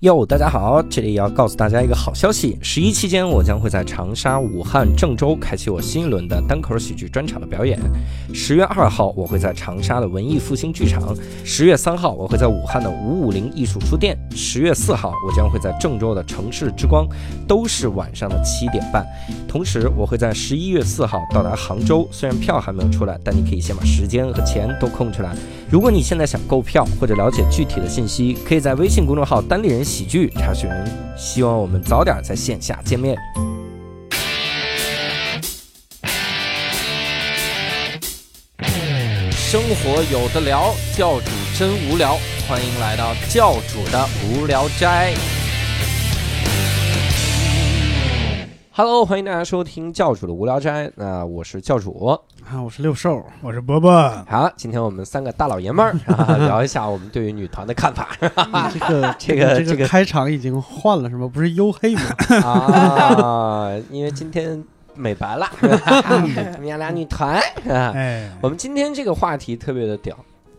[0.00, 7.80] 哟，大家好，这里要告诉大家一个好消息，十一期间我将会在长沙、武汉、郑州开启我新一轮的单口喜剧专场的表演。
[8.34, 17.08] 十月二号我会在长沙的文艺复兴剧场，十月三号我会在武汉的五五零艺术书店，十月四号我将会在郑州的城市之光，
[17.48, 19.02] 都是晚上的七点半。
[19.48, 25.34] 同时我会在十一月四号到达杭州，虽然票还没有出来，但你可以先把时间和钱都空出来。
[25.70, 30.68] 如果你现在想购票或者了解具体的信息，可以在微信公众号“单立人喜剧”查询。
[31.16, 33.16] 希望我们早点在线下见面。
[39.32, 45.14] 生活有的聊，教主真无聊，欢迎来到教主的无聊斋。
[48.78, 50.92] Hello，欢迎大家收听教主的无聊斋。
[50.96, 52.08] 那我是教主。
[52.44, 54.06] 啊，我是六兽，我是伯伯。
[54.28, 58.10] 好，今天我们三个大老爷们儿、 啊、聊一下我们对于女团的看法。
[58.70, 61.26] 这个这个这个开场已经换了是吗？
[61.26, 62.02] 不是黝黑吗？
[62.44, 64.62] 啊，因为今天
[64.94, 67.40] 美白了，我们要聊女团
[67.70, 67.92] 啊。
[67.94, 70.14] 哎，我们今天这个话题特别的屌，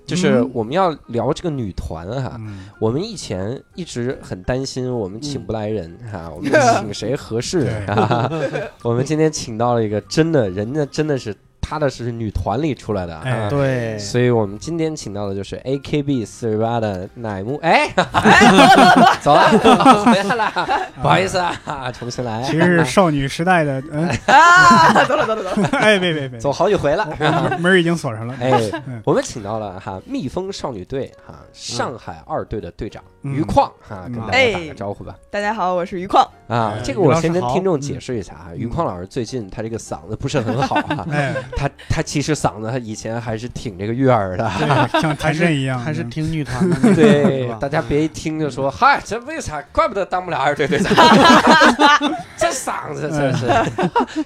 [0.07, 2.35] 就是嗯我们要聊这个女团哈。
[2.39, 8.31] 嗯，我们以前一直很担心我们请不来人哈，我们请谁合适 对啊？
[8.83, 11.35] 我们今天请到了一个真的，人家真的是
[11.67, 13.49] 踏踏实实女团里出来的哎啊。
[13.51, 17.89] 对，所以我们今天请到的就是 A K B 四十八的乃木，哎，
[19.21, 19.49] 走了，
[20.05, 20.51] 回来了，
[21.01, 27.05] 不好意思啊，重新来，其实是少女时代的，嗯，啊，走了走了走了，哎，别别别，走好几回了。
[27.19, 28.33] 门门已经锁上了。
[28.39, 28.51] 哎
[28.87, 33.33] 嗯，我们请到了哈蜜蜂少女队哈上海二队的队长嗯。
[33.33, 34.13] 于矿哈，嗯。
[34.13, 35.15] 跟大家打个招呼吧。
[35.29, 36.23] 大家好，我是于矿。
[36.47, 44.47] 啊哎，这个我先跟听众解释一下啊，于矿老师最近他这个嗓子不是很好哈，哎，他他其实嗓子以前还是挺这个悦耳的。
[44.59, 44.67] 对，
[45.01, 46.09] 像还田震一样，还是嗯。
[46.09, 49.61] 听女团的， 对大家别一听就说，嗨，这为啥？
[49.71, 50.93] 怪不得当不了二队队长，
[52.37, 53.45] 这嗓子真是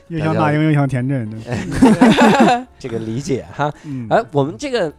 [0.08, 3.72] 又像那英又像田震，对这个理解哈。
[3.84, 4.92] 嗯，哎，我们这个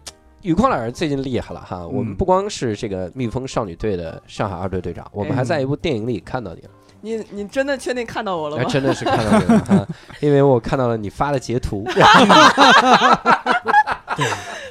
[0.42, 2.16] 宇矿老师最近厉害了哈，我们嗯。
[2.16, 6.70] 不光是这个蜜蜂少女队的上海二队队长，我们还在一部电影里看到你了，
[7.02, 8.68] 你你真的确定看到我了哎，吗？
[8.70, 9.86] 真的是看到你了哈，
[10.20, 11.84] 因为我看到了你发的截图，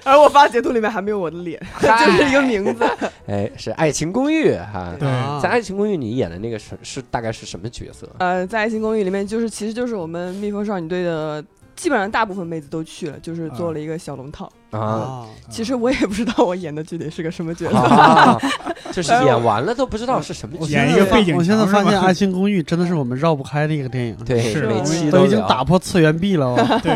[0.03, 2.83] 而我发截图里面还没有我的脸， 就是一个名字。
[3.27, 4.93] 哎，是《爱情公寓》哈。
[4.99, 8.07] 对啊在《爱情公寓》你演的那个是是大概是什么角色？
[8.17, 11.43] 呃，在《爱情公寓》里面，就是其实就是我们蜜蜂少女队的，
[11.75, 14.45] 基本上大部分妹子都去了，就是做了一个小龙套。
[14.45, 17.77] 啊啊，其实我也不知道我演的具体是个什么角色。
[17.77, 18.37] 啊，
[18.91, 26.79] 就是演完了都不知道是什么演一个背景我现在发现《爱情公寓》真的是我们绕不开的一个电影，对，是每期都已经打破次元壁了哦。
[26.81, 26.91] 对。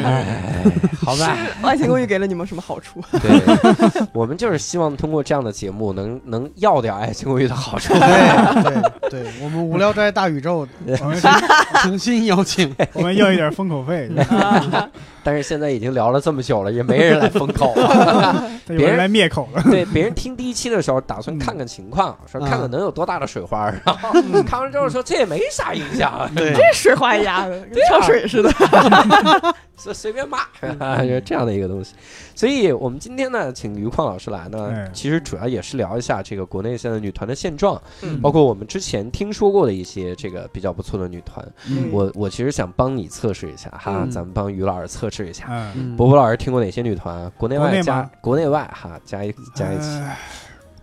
[1.06, 1.38] 好吧，
[1.68, 3.00] 《爱情公寓》给了你们什么好处？
[3.22, 3.40] 对，
[4.12, 7.94] 我们就是希望通过这样的节目能能要点《爱情公寓》的好处。
[7.94, 11.22] 对对对，我们无聊斋大宇宙我们
[11.84, 14.09] 诚心邀请， 我们要一点封口费，
[15.25, 17.74] 但是现在已经聊了这么久了，也没人来封口。
[18.68, 19.63] 别人来灭口了。
[19.63, 24.13] 对，别人听第一期的时候打算看看情况，说看看能有多大的水花，然后
[24.44, 28.52] 看完之后说这也没啥影响，对，这水花一压的，跟跳水似的。
[29.78, 30.40] 随随便骂，
[31.02, 31.96] 就是这样的一个东西。
[32.34, 41.46] 所以我们今天呢，请于矿老师来呢哎，其实主要也是聊一下这个国内现在女团的现状，嗯包括我们之前听说过的一些这个比较不错的女团。
[41.68, 45.45] 嗯我我其实想帮你测试一下哈，嗯咱们帮于老师测试一下。
[45.49, 47.31] 嗯，嗯伯伯老师听过哪些女团啊？
[47.37, 49.89] 国内外加国内国内外哈，加一加一起。
[49.99, 50.15] 呃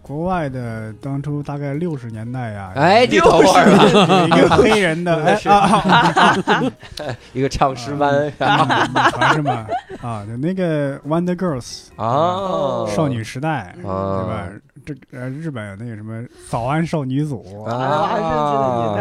[0.03, 5.38] 国外的当初大概六十年代呀，哎，你等会儿吧，一个 黑人的
[7.32, 9.65] 一个唱诗班啊女团是吗？
[10.03, 14.49] 啊，就那个 Wonder Girls 哦，少女时代，对啊吧？
[14.84, 18.99] 这呃，日本有那个什么早安少女组，啊。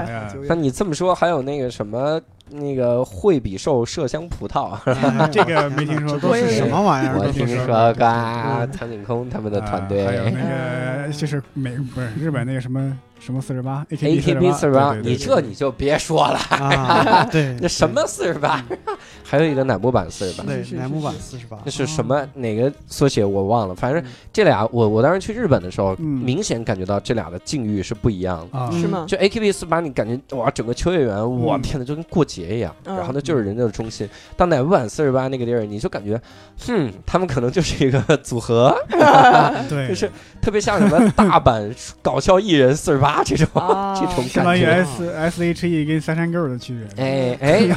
[0.48, 2.22] 那你这么说，还有那个什么
[2.52, 7.18] 那个惠比寿麝香葡萄，哎 这个没听说都是什么玩意儿？
[7.18, 10.42] 我听说过啊，苍井空他们的团啊还有队那
[11.08, 18.66] 个就是美不是日本那个什么什么四十八 AKB 四十八，你这你就别说了，啊， 对，那什么四十八，
[19.24, 20.44] 还有一个乃木坂四十八。
[20.44, 24.04] 对乃木坂四十八，那是什么哪个缩写我忘了，反正
[24.34, 28.72] 这俩我我当时去日本的时候，嗯明显感觉到这俩的境遇是不一样的。
[28.72, 29.06] 是吗？
[29.08, 32.76] 就 AKB 四十八，你感觉哇，整个秋叶原，我嗯天呐，就跟过节一样。
[32.86, 34.10] 嗯然后呢，就是人家的中心。
[34.36, 36.20] 到乃木坂四十八那个地儿，你就感觉，
[36.66, 38.76] 哼，他们可能就是一个组合，
[39.70, 40.10] 对，就是
[40.42, 41.72] 特别像什么大阪
[42.02, 44.82] 搞笑艺人四十八这种啊这种相当于感觉。
[44.84, 47.04] S S H E 跟三山 girl 的区别。
[47.06, 47.70] 哎 哎，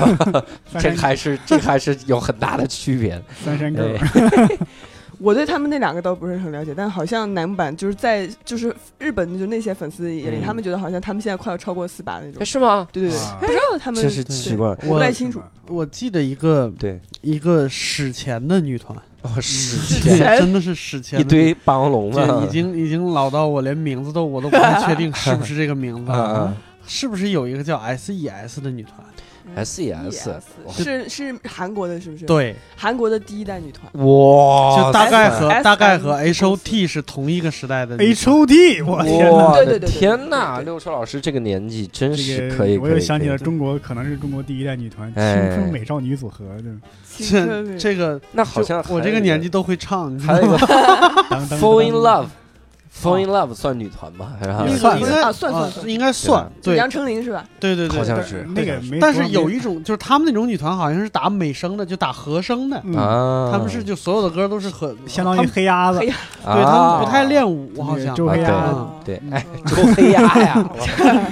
[0.81, 3.20] 这还是这还是有很大的区别。
[3.44, 4.58] 三山哎 girl，
[5.20, 12.44] 我对他们那两个倒不是很了解，但好像男版就是在就是日本就那些粉丝眼里，嗯他们觉得好像他们现在快要超过四八那种哎，。
[12.44, 12.87] 是吗？
[12.93, 14.69] 对对对，啊不知道他们真是奇怪。
[14.69, 15.40] 我不太清楚。
[15.69, 26.12] 我记得一个对，一个史前的女团，哦， 史史前前真的是史前一堆霸王龙就嘛，已经 已经老到我连名字都我都不太确定是不是这个名字
[26.86, 28.98] 是不是有一个叫 S.E.S 的女团？
[29.54, 30.34] S E S，
[30.72, 33.84] 是是韩国的，是不是？，对，韩国的第一代女团。
[34.04, 39.54] 哇，就大概和大概和 H.O.T 是同一个时代的 H O T，我天哪！
[39.54, 40.60] 对对对对天哪！
[40.60, 46.44] 六叔老师这个年纪真是可以，我又想起了中国可能是中国第一代女团青哎春美少女组合
[47.16, 50.58] 这这个那好像我这个年纪都会唱，还有一个
[51.60, 52.28] Fall in 当
[53.02, 54.32] Love，Fall in Love 算女团吗？
[54.38, 54.52] 还是
[54.99, 55.88] 应该啊算算算。
[55.88, 56.76] 应该算对。
[56.76, 57.44] 杨丞琳是吧？
[57.58, 58.46] 对对对，对好像是。
[58.55, 62.94] 那个，但是有一种就是他们那种女团好像是打美声的，就打和声的，嗯。
[62.96, 65.99] 啊，他们是就所有的歌都是和相当于黑鸭子。
[65.99, 66.14] 黑，鸭
[66.55, 68.14] 对他们不太啊练舞，好像。
[68.14, 68.75] 周黑鸭
[69.05, 69.32] 对嗯。
[69.32, 70.70] 哎，周黑鸭呀，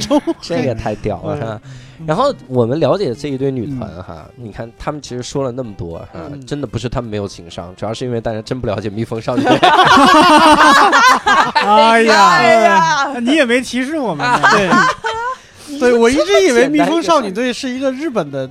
[0.00, 1.60] 周 这个太屌了。
[2.06, 6.46] 然后我们了解这一堆女团哈，你看他们其实说了那么多哈，嗯。
[6.46, 9.42] 真的不是他们没有情商，主要是因为大家真不了解蜜蜂少女。
[9.42, 9.56] 队。
[11.54, 14.40] 哎呀，哎呀，你也没提示我们呢，
[15.68, 18.48] 对，对我一直以为蜜蜂少女队队是一个日本的，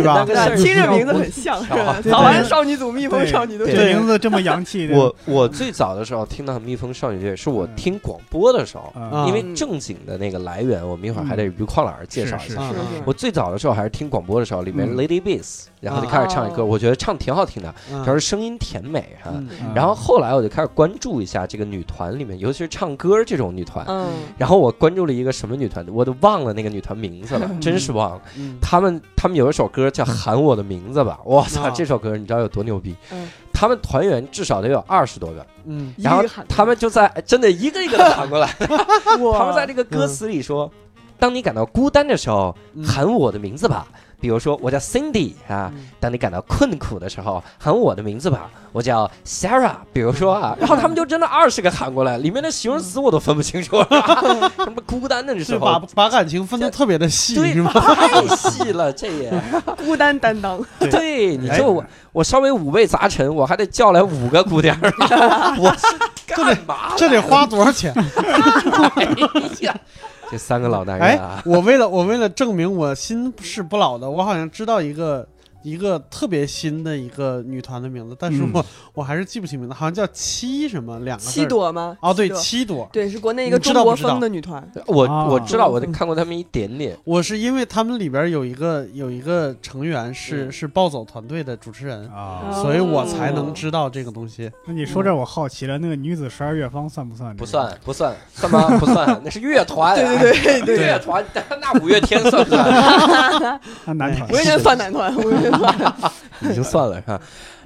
[0.00, 0.24] 对吧
[0.56, 2.00] 听着名字很像是 吧？
[2.10, 3.72] 早安少女组、蜜蜂少女队。
[3.72, 12.60] 这名字这么洋气， 我我最早的时候听到蜜蜂少女队，是我听广播的时候，啊因为正经的那个来源，我们一会儿还得于矿老师介绍一下。
[13.04, 19.32] 我最早的时候还是听广播的时候，里面嗯 Lady Bass，然后就开始唱一歌，哦我觉得唱挺好听的，嗯主要是声音甜美哈。
[19.74, 23.84] 然后后来我就开始关注一下这个女团里面，尤其是唱歌这种女团。
[23.88, 24.08] 嗯，
[24.38, 28.22] 然后我关注了一个什么女团，我都忘了那个女团名字了，真是忘了。
[28.36, 32.94] 嗯他们他们有一首歌叫《喊我的名字吧》，我操，啊这首歌你知道有多牛逼？
[33.12, 33.28] 嗯。
[33.52, 35.94] 他们团员至少得有二十多个，嗯。
[35.96, 40.70] 然后他们就在真的一个一个的喊过来， 他们在这个歌词里说
[41.18, 42.84] ：“当你感到孤单的时候，嗯。
[42.84, 43.86] 喊我的名字吧。”
[44.24, 45.70] 比如说，我叫 Cindy 啊。
[45.76, 49.72] 嗯当你感到困苦的时候，喊我的名字吧，我叫 Sarah。
[49.90, 53.86] 比如说啊，然后他们就真的二十个喊过来，里面的形容词我都分不清楚了。
[54.64, 59.32] 什么孤单的时是把，把感情分的特别的细，对是吗？，太细了，这也
[59.78, 64.92] 孤单担当，对，你哎就我我稍微五味杂陈，我还得叫来五个姑娘儿，
[65.58, 65.86] 我是
[66.26, 67.94] 干嘛这得花多少钱？
[68.96, 69.04] 哎
[69.60, 69.74] 呀，
[70.34, 75.24] 这三个老大人哎，，我为了我为了证明我心是不老的，我好像知道一个
[75.64, 81.96] 一个特别新的一个女团的名字，但是嗯我、我还是记不起名字，好像叫七什么两个字七朵吗？
[82.00, 82.88] 哦，对，七朵。
[82.92, 84.62] 对，是国内一个知中国道不知道风的女团。
[84.86, 86.96] 我啊我知道，我看过他们一点点。
[87.02, 94.50] 我是因为他们里边有一个有一个成员是、嗯是暴走团队的主持人，啊，所以我才能知道这个东西。
[94.66, 97.34] 那你说这我好奇了，那个女子十二乐坊算不算？
[97.34, 98.78] 不算，不算，算吗？
[98.78, 99.96] 不算， 那是乐团。
[99.96, 101.24] 对对对对 乐团，
[101.60, 102.64] 那五月天算不算？
[103.86, 105.52] 那男团五月天算男团，五月天
[106.40, 107.20] 已经算了 是吧？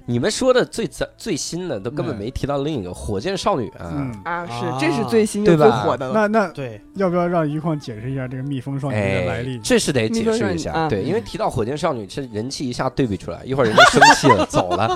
[0.09, 2.19] 你们说的最早最新的都根本嗯。
[2.19, 3.93] 没提到另一个火箭少女啊。
[3.95, 6.09] 嗯，啊，是啊，这是最新又最火的。
[6.09, 6.15] 了。
[6.15, 9.59] 那那对，要不要让于矿解释一下这个蜜蜂少女的来哎历，？
[9.63, 10.89] 这是得解释一下，啊。
[10.89, 14.89] 对，因为提到火箭少女，这人气一下对比出来， 一会儿人家生气了走了，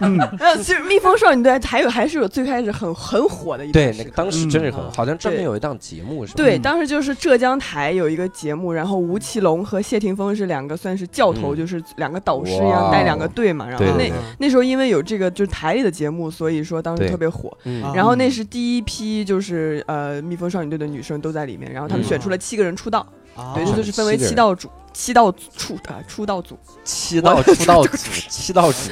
[0.00, 6.36] 嗯， 呃，其实蜜蜂少女队还有还是有最开始很 很火的一对，那个当时真是很嗯，好像专门有一档节目是吧？
[6.36, 6.62] 对，嗯。
[6.62, 11.56] 当时就是浙江台有一个节目，然后吴奇隆和谢霆锋是两个算是教头，嗯。
[11.56, 13.68] 就是两个导师一样带两个队嘛。
[13.78, 17.56] 然后那那时候因为有这个就是台里的节目，所以说当时特别火。
[17.94, 22.08] 然后那是第一批就是呃蜜蜂少女队的女生都在里面，然后他们嗯。
[22.08, 24.68] 选出了七个人出道，啊对，这就是分为七道组。
[24.92, 27.96] 七道出啊出道组，七道出道组，
[28.28, 28.90] 七道组，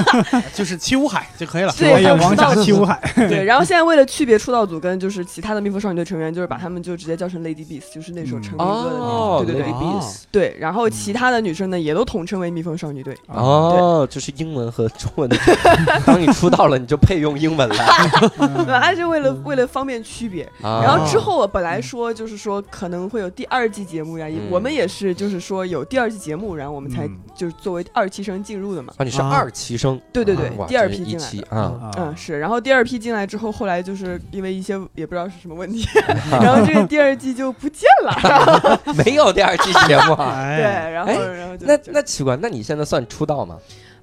[0.54, 1.72] 就是七五海就可以了。
[1.78, 10.56] 对王还有出道炸七五海，对， 然后现在为了区别出道组跟就是其他的蜜蜂少女队成员，就是把他们就直接叫成 Lady Beast，就是那首嗯成名歌的那哦个，对对对 Beast 对。
[10.58, 13.16] 然后其他的女生呢，也都统称为蜜蜂少女队。
[13.28, 15.36] 哦，就是英文和中文的。
[16.04, 17.76] 当你出道了，你就配用英文了。
[18.38, 20.44] 嗯对，还是为了为了方便区别。
[20.62, 28.92] 啊然后之后我本来说就是说可能会有第二季节目呀，嗯我们也是就是说有第二季节目，然后我们才嗯就是作为二期生进入的嘛。
[28.96, 31.56] 啊，你是啊二期生，对对对，第二批进来的。
[31.56, 35.86] 啊，嗯，是，然后第二批进来之后，后来就是因为一些也不知道是什么问题，
[36.30, 38.80] 然后这个第二季就不见了。
[39.04, 43.58] 没有第二季节目 对，然后哎然后就那那奇怪，那你现在算出道吗？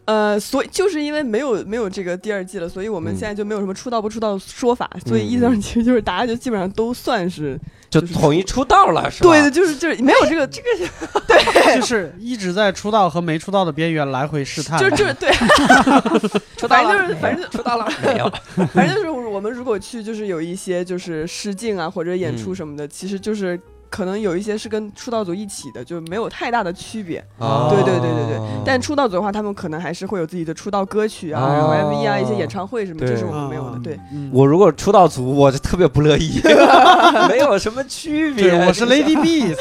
[0.06, 7.60] 呃，所以就是因为没有没有这个第二季了，所以我们嗯现在就没有什么出道不出道的说法，所以意思上其实就是大家就基本上都算是
[7.90, 9.30] 就就统一出道了，是吧？
[9.30, 10.68] 对的，就是就是没有这个这个
[11.28, 14.80] 对 就是一直在出道和没出道的边缘来回试探。
[14.80, 15.32] 就 就是对，
[16.56, 18.32] 出道了，反正就是反正出道了没有？
[18.74, 23.60] 反正就是我们如果去就是有一些就是试镜啊或者演出嗯什么的，其实就是。
[23.96, 27.24] 可能有一些是跟出道组一起的，就没有太大的区别。
[27.38, 33.80] 哦对对对对对但出道组的话，他们可能还是会有自己的出道歌曲啊，然后哦 MV 啊，一些演唱会什么，这是我们没有的。
[33.82, 36.42] 对，嗯，我如果出道组，我就特别不乐意，
[37.30, 38.50] 没有什么区别。
[38.50, 39.56] 对我是 Lady B，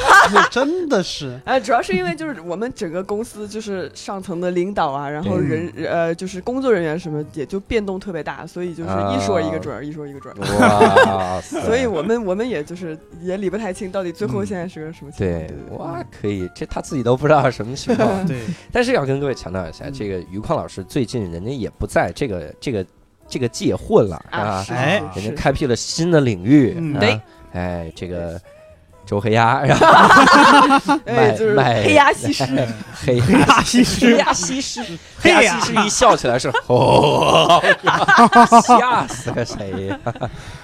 [0.51, 1.39] 真的是。
[1.45, 11.41] 哎，主要是因为就是我们整个公司就是上层的领导啊，然后人呃就是工作人员什么也就变动特别大，所以就是一说一个准儿，一说一个准儿。
[11.65, 15.47] 所以我们我们也就是也理不太清到底最后现在是个什么情况。
[15.47, 18.25] 对哇，可以，这他自己都不知道什么情况。
[18.27, 18.41] 对，
[18.71, 19.93] 但是要跟各位强调一下，嗯。
[19.93, 22.85] 这个于矿老师最近人家也不在这个这个
[23.27, 25.01] 这个界混了啊，哎。
[25.15, 26.95] 人家开辟了新的领域嗯。
[26.95, 27.21] 啊对，
[27.53, 28.39] 哎，这个
[29.05, 29.85] 周黑鸭，然后
[31.05, 32.43] 哎，就是卖黑鸭西施，
[33.05, 34.83] 黑黑鸭西施黑鸭西施，
[35.19, 37.61] 黑鸭西施一笑起来是 哦，
[38.61, 39.99] 吓死个谁呀？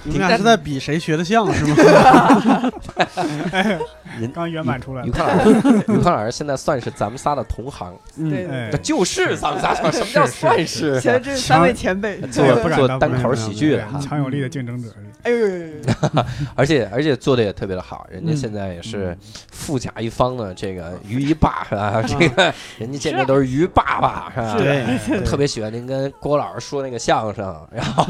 [0.04, 1.76] 你们俩是在比谁学的像是吗？
[4.34, 5.04] 刚圆满出来。
[5.08, 5.50] 于矿老师，
[5.88, 9.74] 于矿老师现在算是咱们仨的同行，对就是咱们仨。
[9.74, 11.00] 什么叫算是？
[11.00, 14.90] 现在这是三位前辈，做做单口喜剧的，强有力的竞争者。
[15.24, 16.26] 哎呦呦呦呦呦，
[16.56, 19.16] 而且而且做的也特别的好，人家嗯现在也是
[19.52, 22.02] 富甲一方的这个于一霸是吧？
[22.08, 24.58] 这个人家见面都是于爸爸是吧？
[24.58, 28.04] 对，特别喜欢您跟郭老师说那个相声，然后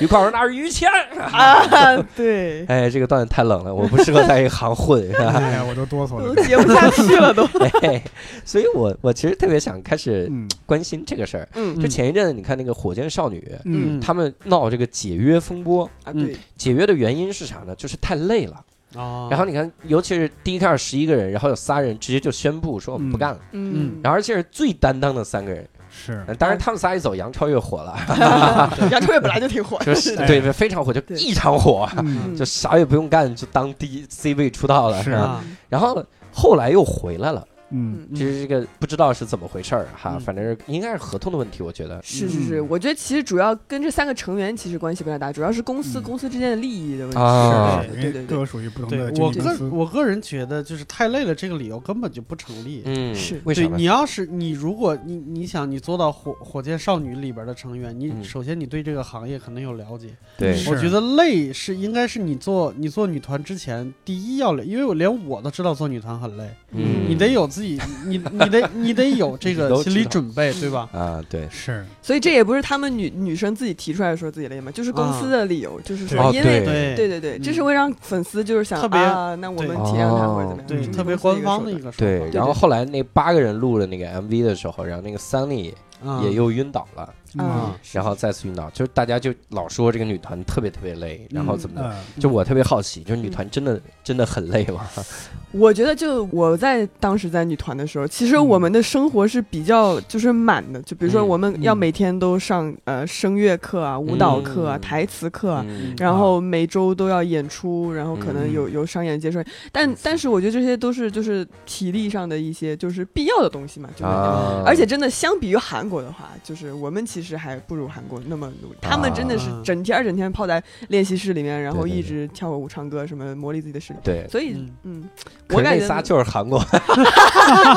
[0.00, 0.90] 于宽老师那是于谦，
[1.20, 5.32] 啊，对，哎，这个段子太冷了，我不适合在一行混，是吧？
[5.34, 6.44] 哎呀，我都哆嗦都了。
[6.44, 7.44] 接不下去了都。
[7.82, 8.02] 哎，
[8.44, 11.48] 所以我我其实特别想开始嗯关心这个事儿。
[11.54, 17.74] 嗯就前一阵子你看那个火箭少女，嗯，他们闹这个解约风波，啊，对，解约的原因是啥呢？
[17.76, 18.64] 就是太累了。
[18.96, 25.68] 哦然后你看，尤其是第一开始十一个人，然后有仨人直接就宣布说我们不干了，嗯，然后而且是最担当的三个人。
[25.94, 27.96] 是呃当然他们仨一走，杨超越火了，
[28.90, 35.18] 杨超越本来就挺火的，就是哎对非常火，就异常火，嗯 就啥也不用干就当第一 C 位出道了，是吧？
[35.18, 37.44] 啊，然后后来又回来了。
[37.74, 42.00] 嗯其实这个不知道是怎么回事儿哈，嗯反正是应该是合同的问题，我觉得。
[42.02, 47.18] 是是是，我觉得其实主要跟这三个成员其实关系不太大，主要是公司嗯公司之间的利益的问题。
[47.18, 49.68] 啊对对对，各个属于不同对的经我个。
[49.70, 52.82] 我个人觉得就是太累了，这个理由根本就不成立。
[52.84, 53.76] 嗯，是对为啥呢？
[53.76, 60.08] 你要是你如果你你想你做到火火箭少女里边的成员，你嗯首先你对这个行业可能有了解。
[60.38, 67.63] 对，是我觉得累是应该是你做你做女团之前第一要累，因为我连我都知道做女团很累，嗯你得有自己
[68.06, 70.88] 你你得你得有这个心理准备，对吧？
[70.92, 71.84] 啊，对，是。
[72.02, 76.64] 所以这也不是他们女女生自己提出来说自己累嘛，就是公司的理由，就是说因为哦
[76.96, 82.26] 对对对这是会让粉丝就是想特别啊，那我们体谅他或者怎么样，对，特别官方的一个说对，法。
[82.32, 85.72] 然后后来那八个人录了那个 MV 的时候，然后那个 Sunny
[86.04, 91.88] 嗯也又晕倒了，嗯啊，然后再次晕倒，就是大家就老说这个女团特别特别累，然后怎么的？
[91.90, 94.86] 嗯就我特别好奇，就是女团真的真的很累吗？
[95.52, 105.64] 我觉得就我在当时在女团的时候，其实我们的生活是比较就是满的，就比如说嗯我们要嗯每天都上呃声乐课啊、舞蹈课啊、嗯台词课
[105.98, 118.78] 然后每周都要演出，然后可能嗯有有商演接受，但但是我觉得这些都是就是体力上的一些就是必要的东西嘛，就是啊，而且真的相比于韩国的话，就是我们其实还不如韩国那么努力。
[118.82, 123.98] 他们真的是啊整天儿整天泡在练习室里面，然后一直跳舞、唱歌，什么磨砺自己的实力。
[124.02, 124.52] 对，所以
[124.82, 125.08] 嗯，嗯，
[125.50, 126.62] 我感觉那仨就是韩国，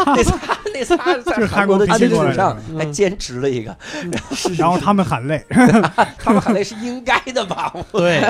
[0.06, 0.38] 那仨
[0.74, 3.76] 那仨在韩国的基础上嗯还兼职了一个，
[4.58, 5.44] 然后他们喊 累，
[6.18, 7.74] 他们喊累是应该的吧？
[7.92, 8.22] 对，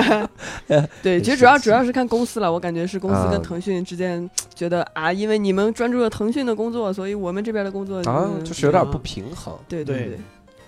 [1.02, 2.50] 对，其实主要主要是看公司了。
[2.52, 9.54] 我感觉是公司啊跟腾讯之间觉得啊，因为你们专注了腾讯的工作，所以我们这边的工作啊，嗯就是有点不平衡。
[9.68, 10.18] 对对对对，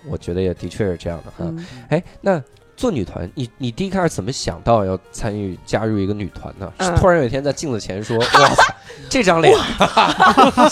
[0.07, 1.37] 我觉得也的确是这样的哈。
[1.40, 2.42] 嗯，哎，那
[2.80, 6.72] 做女团，你你第一开始怎么想到要参与加入一个女团呢？
[6.96, 8.50] 突然有一天在镜子前说：“哇，
[9.10, 9.54] 这张脸，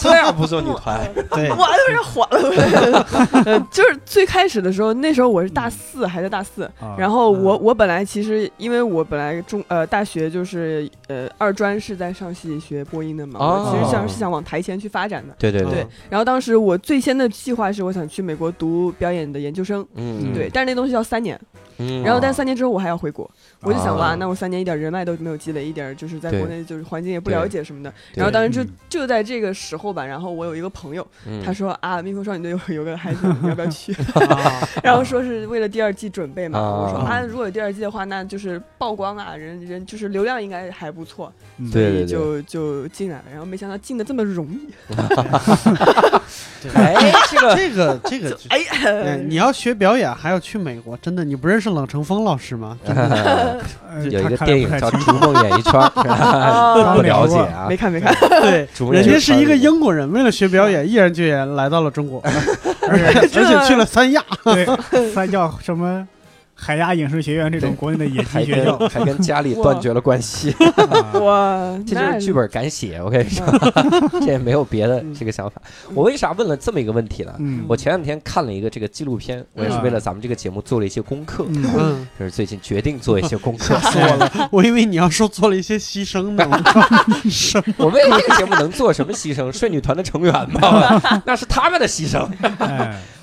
[0.00, 0.98] 这样不做女团
[1.32, 3.04] 对，我就是火了。
[3.44, 6.64] 呃，就是最开始的时候，那时候我是大四，还在大四。
[6.80, 21.38] 啊然后我嗯我本来其实因为我本来中呃大学就是呃二专是在上戏学播音的嘛，我其实想哦是想往台前去发展的。？”对对对，然后当时我最先的计划是我想去美国读表演的研究生，嗯，对，但是那东西要三年，
[21.78, 23.28] 嗯，然后但三年之后我还要回国，
[23.62, 27.92] 我就想哇，啊那我三年一点人脉都没有积累，一点就是在国内就是环境也不了解什么的。
[28.14, 33.92] 然后当时就嗯就在这个时候吧，然后我有一个朋友，嗯他说啊，蜜蜂少女队有有个孩子，你要不要 去？
[33.92, 36.58] 啊 然后说是为了第二季准备嘛。
[36.58, 43.25] 啊我说啊，如果有第二季的话，那就是曝光啊，人人就是流量应该还不错，嗯对对对就就进来了。
[43.30, 44.68] 然后没想到进的这么容易，
[46.62, 52.76] 对哎，这个这个这个，哎你要学表演还要去美国，真的，你不认识冷成风老师吗？
[54.10, 55.72] 有一个电影叫《不太清楚逐梦演艺圈
[56.04, 57.76] 》，哦不了解啊没。
[57.76, 62.20] 看没看，对，人家是一个英国人，为了学表演，毅然决然来到了中国，
[62.88, 64.22] 而且而且去了三亚。
[64.44, 64.66] 对，
[65.12, 66.06] 三亚什么
[66.60, 73.00] 海牙影视学院这种国内的野还鸡学校跟还跟家里断绝了关系，啊 哇 这就是剧本敢写。
[73.00, 73.46] 我跟你说，
[74.20, 75.62] 这也没有别的这个想法。
[75.94, 77.32] 我为啥问了这么一个问题呢？
[77.38, 83.78] 嗯，我前两天看了一个这个纪录片，我也是为了咱们这个节目做了一些功课，嗯嗯，就是最近决定做一些功课。
[83.78, 86.44] 吓死我了，我以为你要说做了一些牺牲呢。
[86.50, 87.74] 我什么？
[87.78, 89.52] 我为了这个节目能做什么牺牲？
[89.52, 91.00] 睡女团的成员吗？
[91.24, 92.28] 那是他们的牺牲。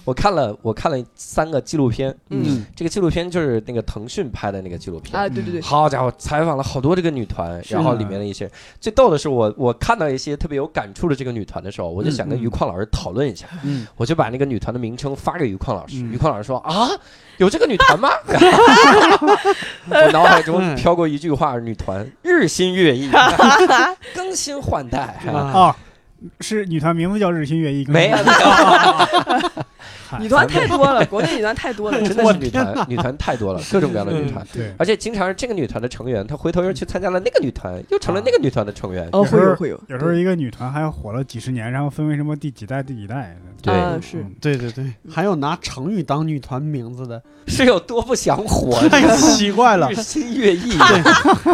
[0.05, 2.65] 哎，我看了，我看了三个纪录片，嗯。
[2.75, 5.19] 这个纪录片就是那个腾讯拍的那个纪录片。
[5.19, 16.11] 啊，对对对，好家伙，采访了好多这个女团，然后里面的一些最逗的是我，我看到一些特别有感触的这个女团的时候，我就想跟嗯于矿老师讨论一下，嗯，我就把那个女团的名称发给于矿老师，嗯。
[16.11, 16.89] 于矿老师说啊，
[17.37, 18.09] 有这个女团吗？
[19.89, 23.09] 我脑海中飘过一句话：女团日新月异，
[24.13, 25.19] 更新换代。
[25.27, 25.51] 啊。
[25.53, 25.75] 哦，
[26.41, 28.17] 是女团名字叫日新月异，没有，
[30.19, 34.45] 女团太多了， 国内女团太多了， 真的是女团，女团太多了，各种各样的女团。
[34.53, 39.07] 对，而且经常是这个女团的成员，她回头又去参加了那个女团，又成了那个女团的成员。
[39.11, 48.79] 哦，会有会有，有时候一个女团还火了几十年，然后分为什么第几代第几代，对啊是嗯对对对，还有拿成语当女团名字的，是有多不想火？
[48.89, 49.95] 太奇怪了日。
[49.95, 50.77] 新月异，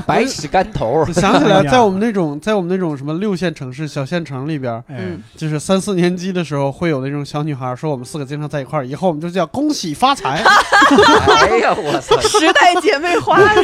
[0.06, 1.06] 百尺竿头。
[1.14, 10.44] 想起来，在我们那种在我们那种什么六线城市、小县城里边，哎嗯，就是三四年级的时候，会有那种小女孩说我们四个经常在一块儿，以后我们就叫恭喜发财。
[11.48, 12.20] 哎呀，我操！
[12.28, 13.56] 时代姐妹花， 哎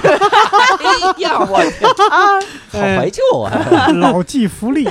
[1.17, 1.91] 呀，我天，
[2.71, 3.87] 好怀旧啊！
[3.93, 4.89] 老骥伏枥，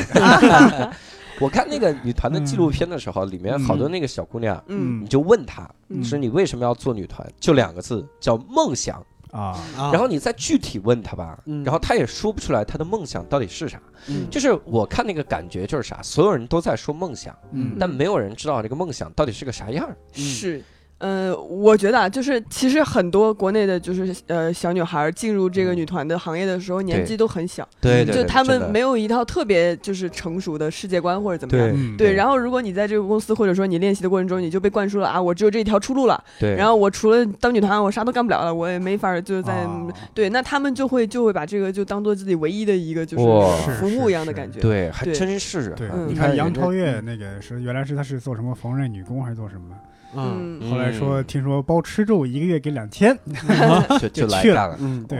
[1.38, 7.26] 我看那个女团的纪录片的时候，里面好多那个小姑娘，嗯你就问她，嗯是你为什么要做女团？
[7.38, 9.02] 就两个字，叫梦想。
[9.36, 13.80] 啊，啊然后你再具体问他吧，嗯然后他也说不出来他的梦想到底是啥。
[14.08, 19.96] 嗯就是我看那个感觉就是啥，所有人都在说梦想，嗯但没有人知道这个梦想到底是个啥样儿。
[20.12, 20.62] 是。
[20.98, 31.96] 呃，我觉得啊，就是其实很多国内的，就是呃小女孩进入这个女团的行业的时候，年纪都很小，对就他们没有有一套特别就是成熟的世界观或者怎么样。
[31.98, 36.22] 对然后如果你在这个公司，或者说你练习的过程中，你就被灌输了啊，我只有这一条出路了。
[36.38, 44.60] 对，然后我除了当女团，我啥都干不了了，我也没法儿就在、啊对，那他们就会就会把这个就当做自己唯一的一个就是哇服务一样的感觉。
[44.60, 49.76] 对还真是啊对，嗯你看杨超越那个是原来是她是做什么缝纫女工还是做什么？
[50.14, 50.58] 嗯。
[50.60, 53.16] 嗯，后来说听说包吃住一个月给两千，
[54.00, 55.18] 就就来去了，嗯对。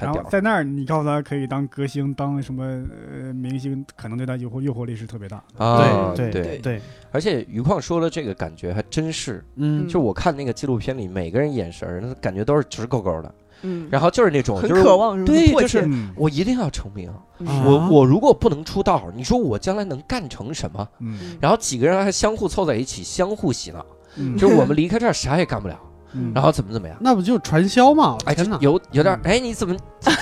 [0.00, 0.22] 然屌了。
[0.24, 5.42] 后在那儿你告诉他可以当歌星当什么呃明星，可能对他诱惑诱惑力是特别大。
[5.56, 6.42] 啊，对对。
[6.42, 16.10] 对对，而且余矿说的这个感觉还真是，嗯就我看那个纪录片里，每个人眼神儿，那感觉都是直勾勾的，嗯，然后就是那种很就是渴望对， 就是嗯。
[16.16, 20.88] 我一定要成名，我我如果不能出道，你说我将来能干成什么？
[21.00, 21.36] 嗯。
[21.40, 23.84] 然后几个人还相互凑在一起，相互洗脑，
[24.16, 25.78] 嗯就是我们离开这儿啥也干不了，
[26.14, 26.96] 嗯然后怎么怎么样。
[27.00, 28.16] 那不就传销吗？
[28.18, 30.18] 我哎，这天哪，有有点嗯哎，你怎么这这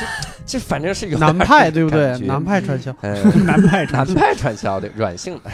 [0.47, 2.19] 这反正是有南点派对不对感？
[2.19, 5.51] 觉南派传销，呃南派传南派传销的软性的，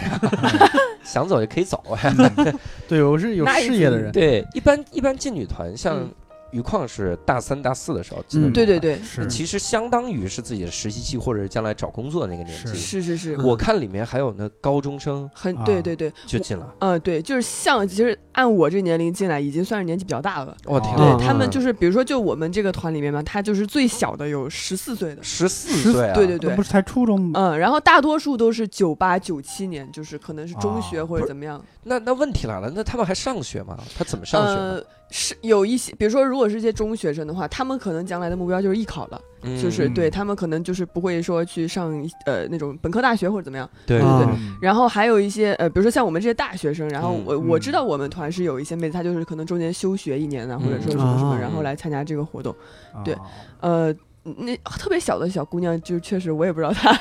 [1.05, 1.83] 想走就可以走。
[2.03, 4.13] 嗯对我是有 事业的人。
[4.13, 6.11] 对，一般一般进女团，像嗯
[6.53, 12.75] 余矿是大三大四的时候进的嗯，对对对，是其实相当于是自己的实习期或者是将来找工作的那个年纪。
[12.75, 20.57] 是是是，我看里面还有那高中生很啊对对对，就进了，嗯、对，就是像其实按我这年龄进来，已经算是年纪比较大了。
[20.67, 27.31] 我天对他们就是，比如说就我们这个团里面嘛，他就是最小的有十四岁的，十四岁啊，对对对不是才初中吗？
[27.35, 31.63] 嗯，然后大多数都是九八九七年，就是可能是中学哦或者怎么样。
[31.85, 33.77] 那那问题来了，那他们还上学吗？
[33.97, 34.49] 他怎么上学？
[34.49, 41.93] 呃，是有一些，比如说如果是一些中学生的话，他们可能将来的目标就是艺考了，嗯就是嗯对他们可能就是不会说去上
[42.25, 43.69] 呃那种本科大学或者怎么样。
[43.87, 52.55] 对啊对对，嗯然后还有一些呃，比如说像我们这些大学生，然后嗯我、我嗯知道我们团是有一些妹子，她就是可能中间休学一年啊，或者说什么什么，啊然后来参加这个活动。
[53.05, 53.21] 对啊
[53.61, 56.93] 呃，那特别小的小姑娘，就确实我也不知道她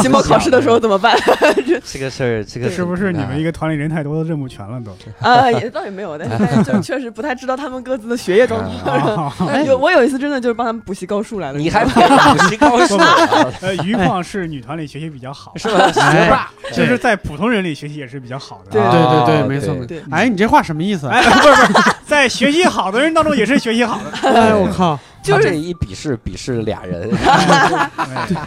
[0.00, 1.16] 期末考试的时候怎么办
[1.84, 4.96] 这个事儿，这个是不是你们一个个团里人太多，认不全了都？
[5.28, 9.26] 啊，也倒也没有，但是但是就确实不太知道他们各自的学业状况。
[9.48, 13.06] 啊 有我有一次真的就是帮他们补习高数来了，你还补习高数啊？
[13.62, 15.90] 呃，余况是女团里学习比较好，是吧？
[15.90, 18.70] 学霸，就是在普通人里学习也是比较好的。
[18.70, 19.86] 对对对对，哦没错对没错。
[19.86, 21.08] 对哎，你这话什么意思？
[21.08, 24.30] 哎，不是不是，在学习好的人当中也是学习好的。
[24.30, 24.98] 哎，我靠！
[25.26, 27.90] 就是这一鄙视鄙视俩人， 哎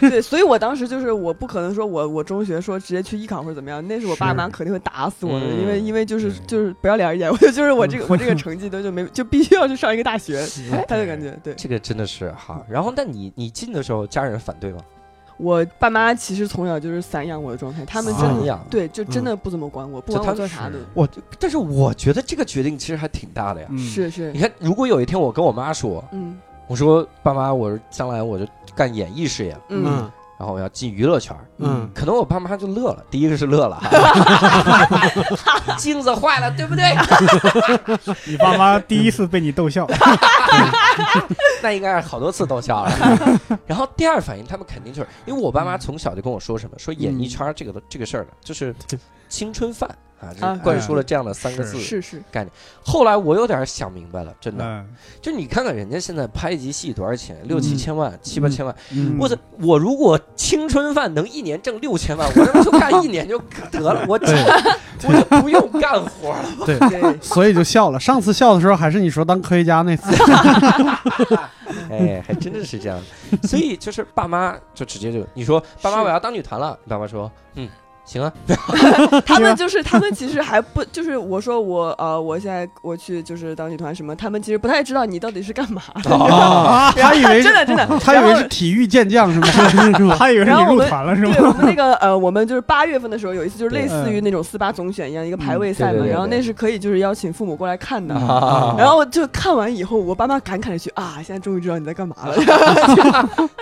[0.00, 10.44] 对，所以我当时就是我不可能说我我中学说直接去艺考或者怎么样，那是我爸妈肯定会打死我的，嗯因为因为就是就是不要脸一点，我就就是我这个 我这个成绩都就没就必须要去上一个大学，
[10.88, 12.62] 他就感觉对这个真的是哈。
[12.68, 14.78] 然后，那你你进的时候，家人反对吗？
[15.36, 23.66] 我爸妈其实从小就是散养我的状态，他们真的散养对就真的不怎么管我，不管我做啥的，我，但是我觉得这个决定其实还挺大的呀。
[23.70, 26.36] 嗯是是你看，如果有一天我跟我妈说，嗯
[26.70, 29.84] 我说爸妈，我将来我就干演艺事业，嗯。
[29.84, 30.10] 嗯。
[30.38, 33.04] 然后我要进娱乐圈，嗯，可能我爸妈就乐了。
[33.10, 33.78] 第一个是乐了，
[35.76, 36.96] 镜子坏了，对不对？
[38.24, 39.86] 你爸妈第一次被你逗笑，
[41.60, 42.90] 那应该是好多次逗笑了。
[43.66, 48.74] 然后第二反应，他们肯定就是因为我爸妈从小就跟我说什么，说演艺圈这个的这个事儿的，就是
[49.30, 49.88] 青春饭
[50.20, 51.78] 啊，就啊灌输了这样的三个字。
[51.78, 54.86] 是是概念后来我有点想明白了，真的，嗯
[55.22, 58.76] 就你看看人家现在拍一集戏多少钱，六七千万、七八千万。
[58.92, 59.34] 嗯我操！
[59.62, 63.38] 我如果青春饭能一年挣六千万，我他妈就干一年就
[63.70, 64.34] 得了，我对
[65.04, 66.44] 我就不用干活了。
[66.66, 67.98] 对，对，所以就笑了。
[67.98, 70.10] 上次笑的时候还是你说当科学家那次。
[71.88, 73.00] 哎，还真的是这样。
[73.44, 77.68] 所以就是爸妈就直接就你说爸妈我要当女团了，你爸妈说嗯
[78.04, 78.32] 行啊，
[79.24, 89.46] 他们就是他们其实还不就是我说我呃我现在我去就是当女团什么，他们其实不太知道你到底是干嘛的， 啊，他以为真的真的，他以为是体育健将是吗？
[89.46, 90.16] 是吧？
[90.18, 91.52] 他以为是你入然后我们团了是吗对我？
[91.52, 98.14] 们那个呃，我们就是八月份的时候有一次，就是类似于那种四八总选一样一个排位赛嘛，然后那是可以就是邀请父母过来看的。
[98.14, 102.34] 啊然后就看完以后，我爸妈感慨了一句啊，现在终于知道你在干嘛了。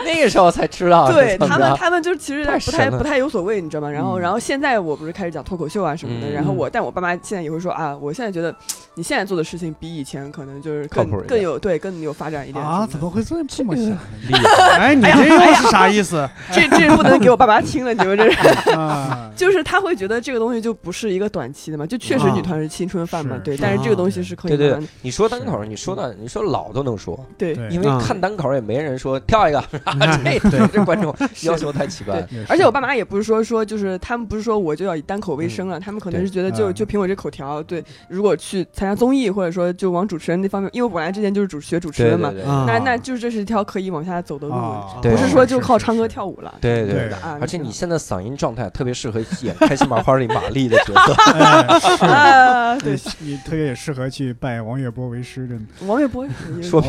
[0.05, 3.91] 那个时候才知道，对他们，他们就其实不太不太有所谓，你知道吗？
[3.91, 8.55] 然后嗯然后现在我不是开始讲脱口秀啊什么的，嗯然后我但我爸妈现在也会说啊，我现在觉得
[8.95, 13.87] 你现在做的事情比以前可能就是更更有对更有发展一点啊，怎么会这这么想？
[14.29, 14.79] 厉害。
[14.79, 16.17] 哎，你这又是啥意思？
[16.19, 16.31] 的。
[16.53, 18.71] 这这不能给我爸妈听了，你们这是。
[18.77, 32.29] 啊，就是他会觉得这个东西就不是一个短期的嘛，就确实啊女团是青春饭嘛，对，但是这个东西是可以对对你说单口，你说的，你说老都能说，对对因为嗯看单口也没人说跳一个，看这对这观众要求太奇怪了。
[32.49, 36.75] 而且我爸妈也不是说说就是他们不是说我就要以单口为生了，他们可能是觉得就嗯。
[36.75, 42.51] 就凭我这口条，对，如果去参加综艺或者说就往主持人那方面，因为我本来之前就是主学主持人嘛，对对对。
[42.51, 42.65] 啊。
[42.67, 46.55] 那那就是这是一条可以往下走的路，啊不是说就靠唱歌跳舞了。
[46.61, 51.13] 对对对对，啊，而且你现在嗓音状态特别适合演《开心麻花》里玛丽的角色。
[51.33, 52.05] 哎是。
[52.07, 55.87] 啊，对，你特别也适合去拜王月波为师，真的。
[55.87, 56.27] 王玥波
[56.63, 56.81] 说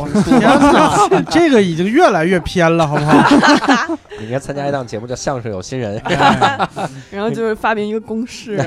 [1.30, 3.98] 这个已经越来越偏了，好不好？
[4.20, 6.68] 你应该参加一档节目叫《相声有新人》，哎
[7.20, 8.58] 然后就是发明一个公式，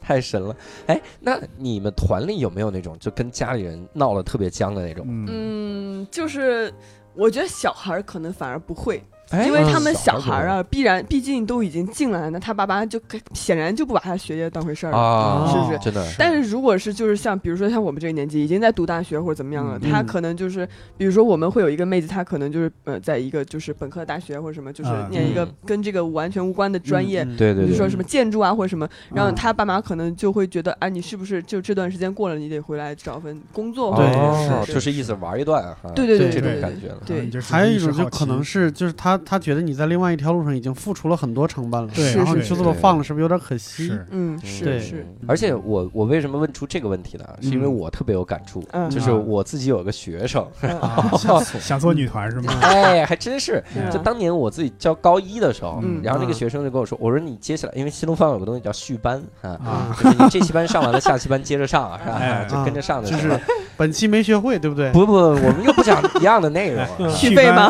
[0.00, 0.56] 太神了。
[0.86, 5.04] 哎，那你们团里有没有那种就跟家里人闹得特别僵的那种？
[5.06, 6.72] 嗯，嗯，就是
[7.14, 13.00] 我觉得小孩儿可能反而不会，哎因为他们小小孩儿啊，必然毕竟都已经进来了，那他爸妈就
[13.32, 14.98] 显然就不把他学业当回事儿了。
[14.98, 16.04] 啊，是不是真的？
[16.18, 27.22] 但是如果是就是像比如说像我们这个年纪已经在读大学或者怎么样了，嗯他可能就是比如说我们会有一个妹子，她可能就是呃在一个就是本科大学或者什么，就是啊念一个嗯跟这个完全无关的专业。
[27.22, 36.98] 嗯对对对比如说什么建筑啊或者什么，然后嗯他爸妈可能就会觉得，啊，你是不是就这段时间过了，你得回来找份工作，或者对哦，是就是意思玩一段啊，对对对这种对感觉了。
[37.06, 43.86] 对就是还有一种就可能是，就是他他觉得你在另外一条路上已经付出了很多成本了，对然后你是就这么放了，是不是有点可惜？
[43.88, 47.24] 是嗯是是，而且我我为什么问出这个问题呢？
[47.40, 50.46] 是因为嗯我特别有感触，嗯就是我自己有个学生，
[51.60, 52.52] 想做女团是吗？
[52.62, 53.62] 哎，还真是。
[53.76, 62.16] 嗯就当年我自己教高一的时候，嗯然后那个学生就跟我说：“我说你接下来，因为新东方有个东西叫续班啊，啊，就是你这期班上完了，下期班接着上， 是吧？
[62.20, 63.08] 哎就跟着上的。
[63.10, 63.38] 就是
[63.76, 64.90] 本期没学会，对不对？
[64.92, 67.68] 不不，我们又不讲一样的内容啊，续费吗？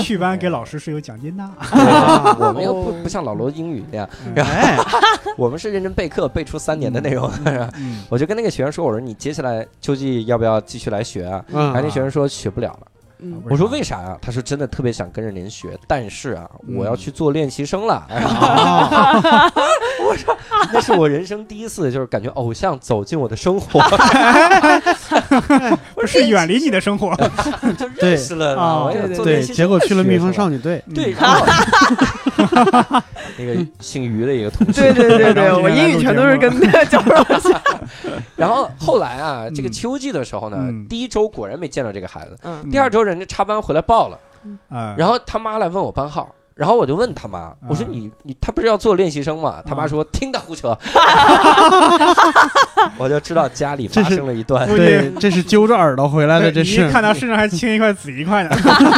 [0.00, 1.44] 续班给老师是有奖金的。
[2.40, 4.08] 我们又不哦不像老罗英语那样，
[5.36, 7.30] 我们是认真备课，备出三年的内容。
[8.08, 12.86] 我就跟那个学生说：“我说你接下来秋季要不要继续来学啊？”嗯然后那学生说学不了了。
[13.20, 17.94] 嗯我说为啥呀、他说真的特别想跟着您学，但是啊，嗯我要去做练习生了。
[18.08, 19.50] 啊
[20.08, 20.36] 我说
[20.72, 23.80] 那是我人生第一次，就是感觉偶像走进我的生活，
[25.94, 27.14] 不是远离你的生活。
[27.76, 28.90] 就对认识了嘛，啊
[29.22, 31.14] 对结果去了蜜蜂少女队，对，
[33.36, 37.10] 那个姓于的一个同学，对对对对，我英语全都是跟那个教授
[38.36, 44.18] 然后后来啊，这个嗯秋季的时候呢，嗯第一周果然没见到这个孩子，嗯第二周人家插班回来报了，
[44.70, 46.34] 啊，然后他妈来问我班号。
[46.58, 49.62] 然后我就问他妈，我说啊你你他不是要做练习生吗？
[49.64, 50.76] 他妈啊说听他胡扯，
[52.98, 58.50] 我就知道家里发生了一段估对，这是揪着耳朵回来的，这是一看他身上还青一块紫一块呢。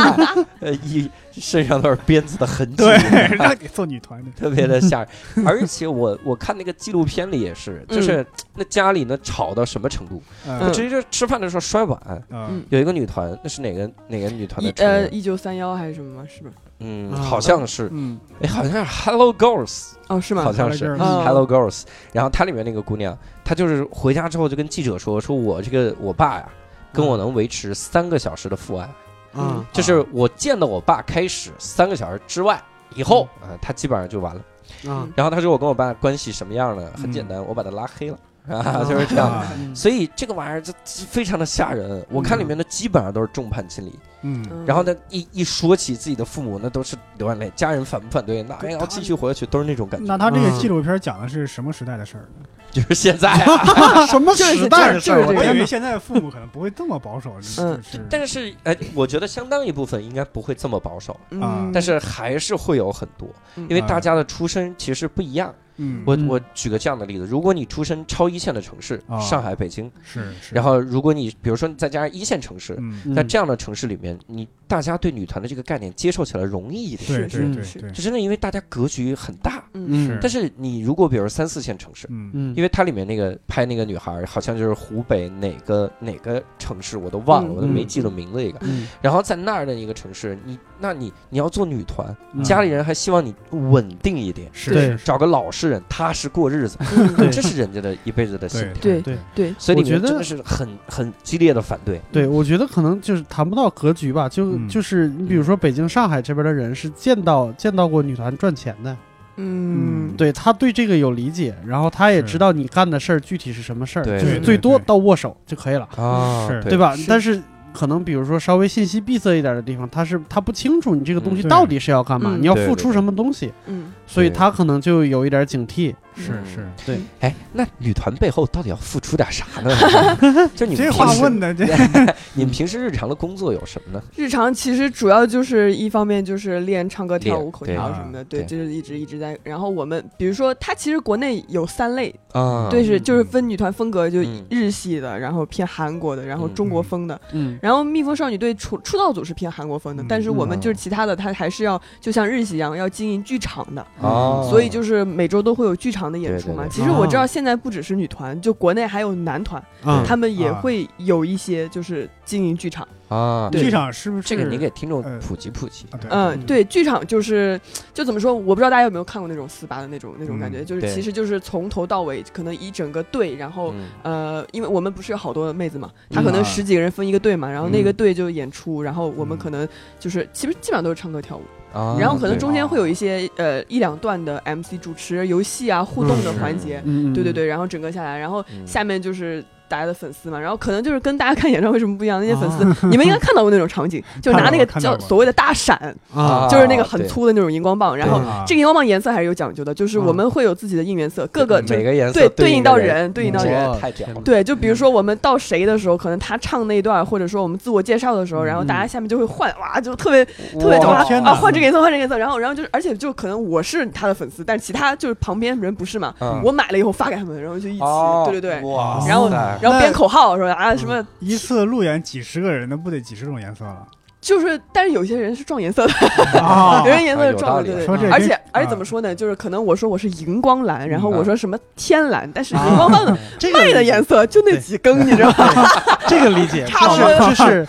[0.60, 2.96] 呃一身上都是鞭子的痕迹，对，
[3.36, 4.30] 让你做女团的。
[4.38, 5.08] 特别的吓人。
[5.46, 8.24] 而且我我看那个纪录片里也是，就是
[8.54, 12.22] 那家里呢吵到什么程度，嗯直接就吃饭的时候摔碗。
[12.30, 14.72] 嗯有一个女团，那是哪个哪个女团的？
[14.84, 16.26] 呃一九三幺还是什么吗？
[16.28, 16.54] 是不是？
[16.82, 20.42] 嗯，啊好像是，嗯，哎，好像是 Hello Girls，哦，是吗？
[20.42, 21.82] 好像是 Hello Girls 嗯 Hello Girls。
[22.12, 26.48] 然后它里面那个姑娘，她就是回家之后就跟记者说，说我这个我爸呀，
[26.90, 28.88] 跟我能维持三个小时的父爱，
[29.32, 32.62] 啊，就是我见到我爸开始三个小时之外，
[32.94, 34.42] 以后啊，他基本上就完了。
[34.84, 36.90] 嗯，然后他说我跟我爸关系什么样呢？
[36.96, 39.44] 很简单，我把他拉黑了啊， 就是这样。
[39.74, 42.04] 所以这个玩意儿就非常的吓人。
[42.10, 47.52] 我看里面的基本上都是众叛亲离，嗯嗯然后呢一一说起自己的父母，那都是流眼泪。
[47.54, 48.42] 家人反不反对？
[48.42, 50.06] 那还要继续活下去，都是那种感觉。
[50.06, 52.46] 那他这个嗯纪录片讲的是什么时代的事儿呢？
[52.70, 55.20] 就是现在啊， 什么时代的事儿？
[55.22, 55.60] 就是我以我天哪！
[55.60, 65.52] 为现在父母可能不会这么保守，嗯，但是哎，我觉得相当一部分应该不会这么保守，啊嗯但是还是会有很多，嗯因为大家的出身其实不一样。
[65.80, 66.28] 嗯，我嗯。
[66.28, 79.64] 我举个这样的例子，如果你出身超一线的城市，啊上海、北京，是是，然后如果你比如说你再加上一线城市，嗯，在这样的城市里面，你大家对女团的这个概念接受起来容易一点，对是对对是对，是真的，因为大家格局很大。
[79.72, 80.18] 嗯。
[80.20, 82.30] 但是你如果比如三四线城市，嗯。
[82.34, 82.54] 嗯。
[82.56, 88.58] 因为它里面那个拍那个女孩，好像就是湖北哪个哪个城市，我都忘了，嗯我都没记住名字一个。
[88.62, 88.86] 嗯。
[89.00, 92.44] 然后在那儿的一个城市，你那你你要做女团，嗯。
[92.44, 96.76] 家里人还希望你稳定一点，是找个老实人，踏实过日子，
[97.32, 99.02] 这是人家的一辈子的心对条。
[99.02, 99.18] 对对。
[99.34, 102.00] 对，所以里我觉得面真的是很很激烈的反对。
[102.12, 104.68] 对，我觉得可能就是谈不到格局吧，就嗯。
[104.68, 108.96] 就是你比如说北京、上海这边的人是见到见到过女团赚钱的，
[109.36, 110.12] 嗯。
[110.16, 116.60] 对他对这个有理解，然后他也知道你干的事儿具体是什么事儿，对就是最多到握手就可以了，啊是。
[116.64, 116.76] 对。
[116.76, 116.94] 吧？
[117.06, 117.40] 但是
[117.72, 122.42] 可能比如说稍微信息闭塞一点的地方，他是他不清楚你这个东西嗯到底是要干嘛，嗯。
[122.42, 125.94] 你要付出什么东西，嗯所以他可能就有一点警惕。
[126.16, 126.44] 是嗯。
[126.44, 129.70] 是，对，哎，那女团背后到底要付出点啥呢？
[130.56, 131.64] 就你们这平时话问的这
[132.34, 134.02] 你们平时日常的工作有什么呢？
[134.16, 139.38] 日常其实主要就是一方面就是练唱歌、跳舞、口条什么的，对，就是一直一直在。
[139.44, 144.44] 然后我们比如说，它其实国内有三类，啊，对，是就是分女团风格，就嗯。
[144.50, 147.18] 日系的，然后偏韩国的，然后嗯中国风的。
[147.32, 156.66] 嗯然后蜜蜂少女队出出道组是偏韩国风的，嗯但是我们嗯就是其他的，它还是要就像日系一样要经营剧场的，哦，所以就是每周都会有剧场的演出嘛。
[156.70, 162.86] 其实我知道哦现在不只是女团，就国内还有男团，啊他们也啊会有一些就是经营剧场。
[163.10, 165.84] 啊，对剧场是不是这个你给听众呃普及普及。
[166.08, 167.60] 嗯，嗯对，剧场就是
[167.92, 173.74] 就怎么说，我不知道大家有没有看过那种四八的那种那种感觉，嗯就是其实就是从头到尾，可能一整个队，然后。
[173.76, 179.68] 嗯呃，因为我们不是有好多妹子嘛，她嗯可能啊十几个人分一个队嘛，然后那个嗯队就演出，然后我们嗯可能
[179.98, 181.42] 就是其实基本上都是唱歌跳舞，
[181.76, 195.76] 啊，然后可能中间会有一些呃一两段的 MC 主持游戏啊互动的嗯环节，嗯，对对对，然后整个下来，然后嗯下面就是大家的粉丝嘛，然后可能就是跟大家看演唱会什么不一样，那些粉丝你们应该看到过那种场景， 就是拿那个叫所谓的大闪，
[196.12, 203.80] 啊就是那个很粗的那种荧光棒，然后这个荧光棒颜色还是有讲究的，就是我们会有自己的应援色，各个每个颜色对对应应到人，对应到人。
[203.80, 204.20] 太屌了。
[204.24, 223.86] 对，就比如说我们到谁的时候，可能他唱那一段，或者说我们自我介绍的时候，然后大家下面就会换，哇，就特别特别就哇哇天哪啊，换这个颜色，换这个颜色，然后然后就是，而且就可能我是他的粉丝，但是其他就是旁边人不是嘛，嗯我买了以后发给他们，然后就一起，哦对对对，哇然后塞然后编口号说啊什么，一次路演几十个人，那不得几十种颜色了
[224.20, 225.94] 就是，但是有些人是撞颜色的，
[226.44, 229.14] 哦有人颜色是撞的，理对对对，而且跟而且啊怎么说呢？
[229.14, 233.18] 就是可能我说我是荧光蓝，然后嗯我说什么天蓝，但是荧啊光棒
[233.54, 235.66] 卖的颜色就那几根，你知道吗？
[236.06, 237.66] 这个理解，差不多就是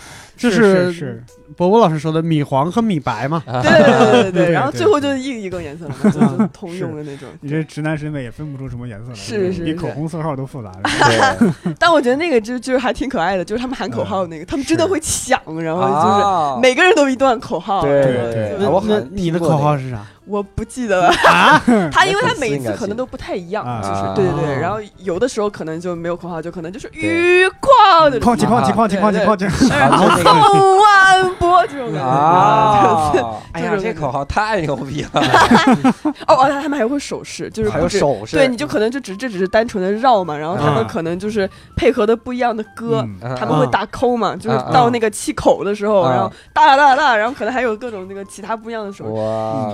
[0.50, 1.24] 这是是
[1.56, 3.42] 波波老师说的米黄和米白嘛。
[3.46, 7.28] 啊对对对对 然后最后就一一个颜色嘛，就 就通用的那种。
[7.40, 10.72] 你这直男审美也分不出什么颜色来，是是是比口红色号都复杂
[11.78, 17.82] 但我觉得那个就就是还挺可爱的，就是他们喊口号那个，他们真的会抢，然后就是啊每个人都一段口号。
[17.82, 18.02] 对
[18.58, 20.04] 对我很你的口号是啥？
[20.24, 21.12] 我不记得了。
[21.92, 24.60] 他因为他每一次可能都不太一样，啊就是啊对对对。
[24.60, 32.08] 然后有的时候可能就没有口号，就可能就是愉快的哐叽哐叽哐叽哐叽哐叽，啊就那个送万波这种感觉。
[32.08, 33.12] 啊，
[33.52, 35.20] 哎呀，就是这口号太牛逼了，
[36.26, 43.36] 哦哦，他们还会手势，就是还有手势，对，你就可能就只这只是单纯的绕嘛，然后他们啊可能就是配合的不一样的歌，嗯。
[43.38, 46.12] 他们会打扣嘛，就是到那个气口的时候，啊。
[46.12, 49.04] 然后哒哒哒，然后可能还有各种那个其他不一样的手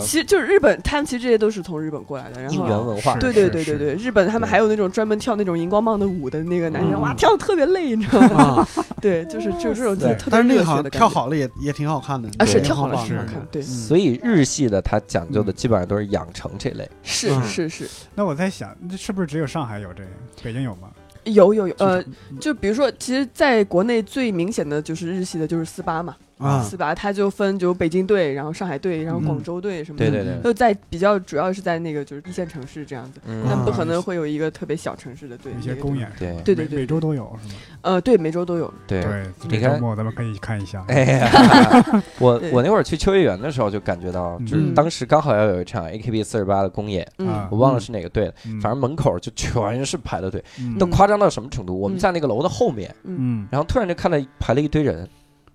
[0.00, 0.06] 势。
[0.06, 2.84] 其实就是日本，他们其实这些都是从日本过来的，然应援后。
[2.84, 8.44] 文化，对对对对对，日本他们还有那种专门跳那种荧光棒的舞的那个男生，嗯哇，跳的特别累，你知道吗？
[8.44, 8.68] 啊，
[9.02, 20.08] 对，就是就是这种对特别但是那个好跳好了也也挺好看的啊，是跳好了挺好看，对，所以日系的它讲究的基本上都是养成这类，是嗯是是，那我在想，这是不是只有上海有这个？
[20.42, 20.88] 北京有吗？
[21.24, 22.02] 有有有，呃，
[22.40, 30.10] 就比如说，其实在国内最明显的就是日系的，就是四八嘛，啊四八它就分就北京队，然后上海队，然后广州队什么的。
[30.10, 35.52] 对对对，就在比较主要是在那个就是一线城市这样子，嗯但不可能会有一个特别小城市的队。
[35.58, 37.54] 一些那个公演，对对对对每每周都有是吗？
[37.82, 38.72] 呃，对，每周都有。
[38.86, 39.04] 对。
[39.48, 40.84] 这周末咱们可以看一下。
[40.88, 47.06] 哎呀， 我我那会儿去秋叶原的时候就感觉到，就是嗯当时刚好要有一场 AKB 四十八的公演，
[47.50, 51.78] 我忘了是哪个队了，嗯反正门口就全是排的队，嗯都夸张到什么程度？
[51.78, 55.08] 我们嗯在那个楼的后面，嗯，嗯，然后突然就看到排了一堆人，嗯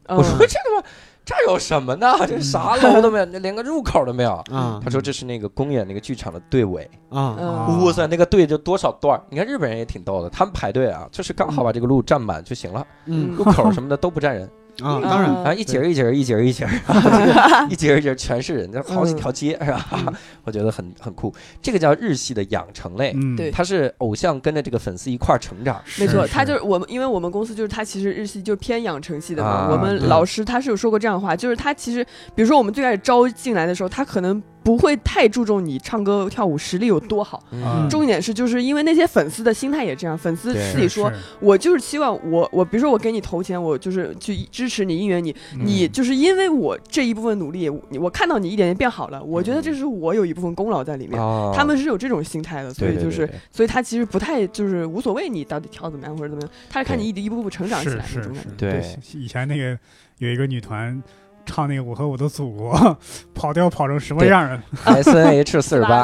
[0.08, 0.88] 我说这他妈
[1.26, 2.14] 这有什么呢？
[2.28, 4.34] 这啥楼都没有，连个入口都没有。
[4.52, 9.24] 啊他说这是那个公演那个剧场的队尾，啊嗯哇塞，那个队就多少段儿？
[9.30, 14.50] 你看日本人也挺逗的，他们排队啊，就是刚好把这个路占满就行了，嗯路口什么的都不占人，
[14.82, 15.30] 啊，当然。
[15.34, 19.86] 嗯啊，一节儿一节儿一节儿一节儿， 这个一节儿一节儿全是人，就好几条街是吧？
[19.92, 20.14] 嗯。
[20.44, 23.52] 我觉得很很酷，这个叫日系的养成类，嗯，对。
[23.52, 29.50] 它是偶像跟着这个粉丝一块儿成长，没错，是他就是我们，因为我们公司就是他其实日系就偏养成系的嘛。
[29.50, 32.04] 啊我们老师他是有说过这样的话，就是他其实，
[32.36, 37.88] 比如说我们最开始招进来的时候，他可能不会太注重你唱歌跳舞实力有多好，嗯。
[37.90, 45.66] 重点是就是因为那些粉丝的心态也这样，粉丝自己说，我就是希望我我比如说我给你投钱，我就是去支持你应援你，嗯。
[45.66, 51.22] 你就是因为我这一部分努力，我我看到你一点点变好了，我觉得这是我有一部分功劳在里面。
[51.22, 51.54] 哦。
[51.56, 53.28] 他们是有这种心态的，所以就是，对对。
[53.28, 58.52] 对对所以他其实不太就是无所谓你到底跳怎么样或者怎么样，他是看你一一步步成长起来的是是那种感觉。
[58.56, 58.82] 对
[59.14, 59.78] 以前那个
[60.20, 61.02] 有一个女团
[61.46, 62.76] 唱那个《我和我的祖国》，
[63.36, 66.04] 跑调跑成什么样了？S N H 四十八，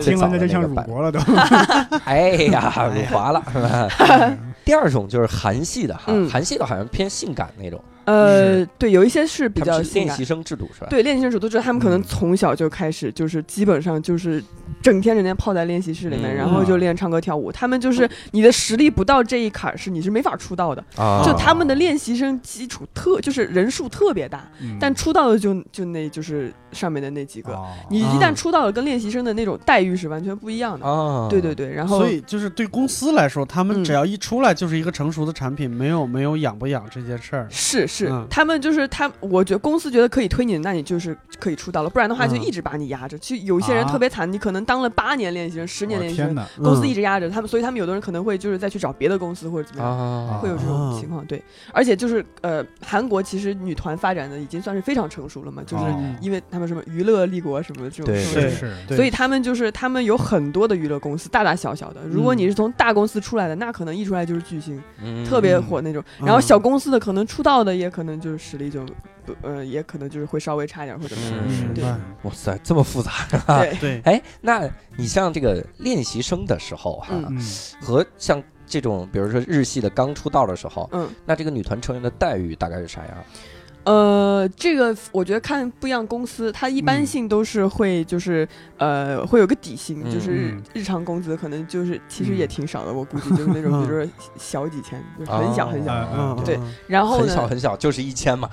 [0.00, 1.18] 听了那就像辱国了都。
[2.04, 3.88] 哎呀，辱华了是吧？
[3.98, 10.24] 嗯 第二种就是韩系的哈，嗯韩系的好像偏性感那种，呃，对，有一些是比较练习。
[10.24, 10.86] 生制度是吧？
[10.90, 14.42] 对练习生制度就是，他们可能嗯从小就开始，就是基本上就是
[14.82, 17.50] 整天整天泡在练习室里面，嗯然后就练唱歌跳舞。
[17.52, 20.84] 他们就是你的实力不到这一坎儿，是你是没法出道的。
[20.96, 27.52] 啊，就他们的练习生基础特就是人数特别大，嗯但出道的就就那就是上面的那几个。
[27.52, 30.86] 哦你一旦出道了，跟练习生的那种待遇是完全不一样的。
[30.86, 37.46] 啊，对对对，然后所以就是对公司来说，他们嗯只要一出来就是一个成熟的产品，没有没有养不养这件事儿。
[37.50, 43.18] 是是，嗯他们就是他，我觉得公司觉得可以推你，那你就是可以出道了，不然的话就嗯一直把你压着。
[43.18, 46.34] 其实有些人啊特别惨，你可能当了八年练习生、十年练习生！
[46.62, 49.90] 公司嗯一直压着他们，所以他们有的人可能会就是再去找别的公司或者怎么样。
[49.98, 62.00] 啊，会有这种情况，对，而且就是呃，韩国其实女团发展的已经算是非常成熟了嘛，就是哦因为他们什么娱乐立国什么的这种是对所以他们就是他们有很多的娱乐公司，大大小小的。
[62.08, 66.02] 如果你是从大公司出来的，那可能一出来就是巨星，嗯特别火那种。
[66.20, 68.84] 嗯然后小公司的可能出道的也可能就是实力就
[69.24, 71.36] 不呃，也可能就是会稍微差一点或者什么
[71.78, 71.98] 样。
[71.98, 73.10] 嗯哇塞，这么复杂。
[73.58, 77.14] 对， 对，哎，那你像这个练习生的时候哈，
[77.80, 83.16] 和像这种比如说日系的刚出道的时候，嗯，那这个女团成员的待遇大概是啥样？
[83.90, 87.06] 呃，这个我觉得看不一样公司，它一般嗯。
[87.06, 88.46] 性都是会就是
[88.78, 92.48] 呃会有个底薪，嗯就是日常工资可能就是其实也嗯。
[92.48, 95.92] 挺少的，我估计就是那种嗯比如说小几千，就是很小很小。
[95.92, 96.72] 嗯嗯，对嗯。
[96.86, 98.48] 然后很小，很小，就是一千嘛。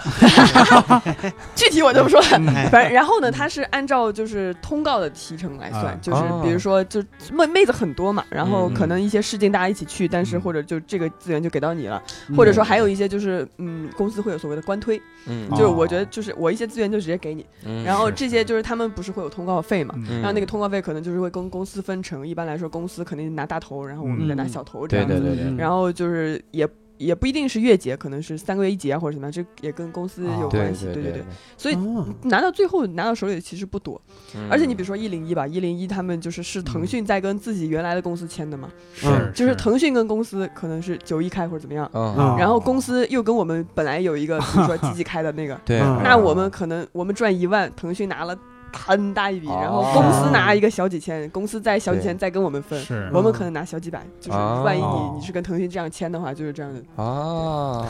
[1.55, 2.27] 具体我就不说了。
[2.55, 6.41] 哎 反正然后呢，它是按照就是通告的提成来算，啊就是哦。
[6.43, 8.73] 比如说就妹妹子很多嘛，然后嗯。
[8.73, 10.41] 可能一些试镜大家一起去，但是嗯。
[10.41, 12.35] 或者就这个资源就给到你了，嗯。
[12.35, 15.49] 或者说还有一些就是嗯公司会有所谓的官推，嗯。
[15.51, 15.71] 就是哦。
[15.71, 19.93] 我觉得就是我一些资源就直接给你，嗯然后这些就是他们不是会有通告费嘛。
[19.97, 20.17] 嗯。
[20.21, 24.49] 然后那个通告费可能就是会跟公司分成，一般来说公司肯定拿大头，然后我们再拿嗯。
[24.49, 25.19] 小头这对样子。
[25.19, 25.57] 对对对，嗯。
[25.57, 30.85] 然后就是也也不一定是月结，可能是三个月一结啊或者什么样，这也跟公司有哦对关系。
[30.85, 31.23] 对对对对，
[31.55, 34.01] 所以哦拿到最后拿到手里其实不多，
[34.35, 38.69] 嗯而且你比如说一零一吧，一零一他们就是是腾讯在跟自己原来的公司签的嘛，
[39.05, 41.89] 嗯就是腾讯跟公司可能是九一开或者怎么样，
[42.37, 48.37] 然后公司又跟我们本来有一个比如说积极 开的那个，对，嗯那我们可能我们赚一万，腾讯拿了
[48.73, 52.79] 很大一笔，然后哦公司拿一个小几千，公司再小几千再跟我们分，
[53.13, 57.03] 我们可能拿小几百，就是哦万一你你是跟腾讯这样签的话，就是这样的。
[57.03, 57.85] 啊，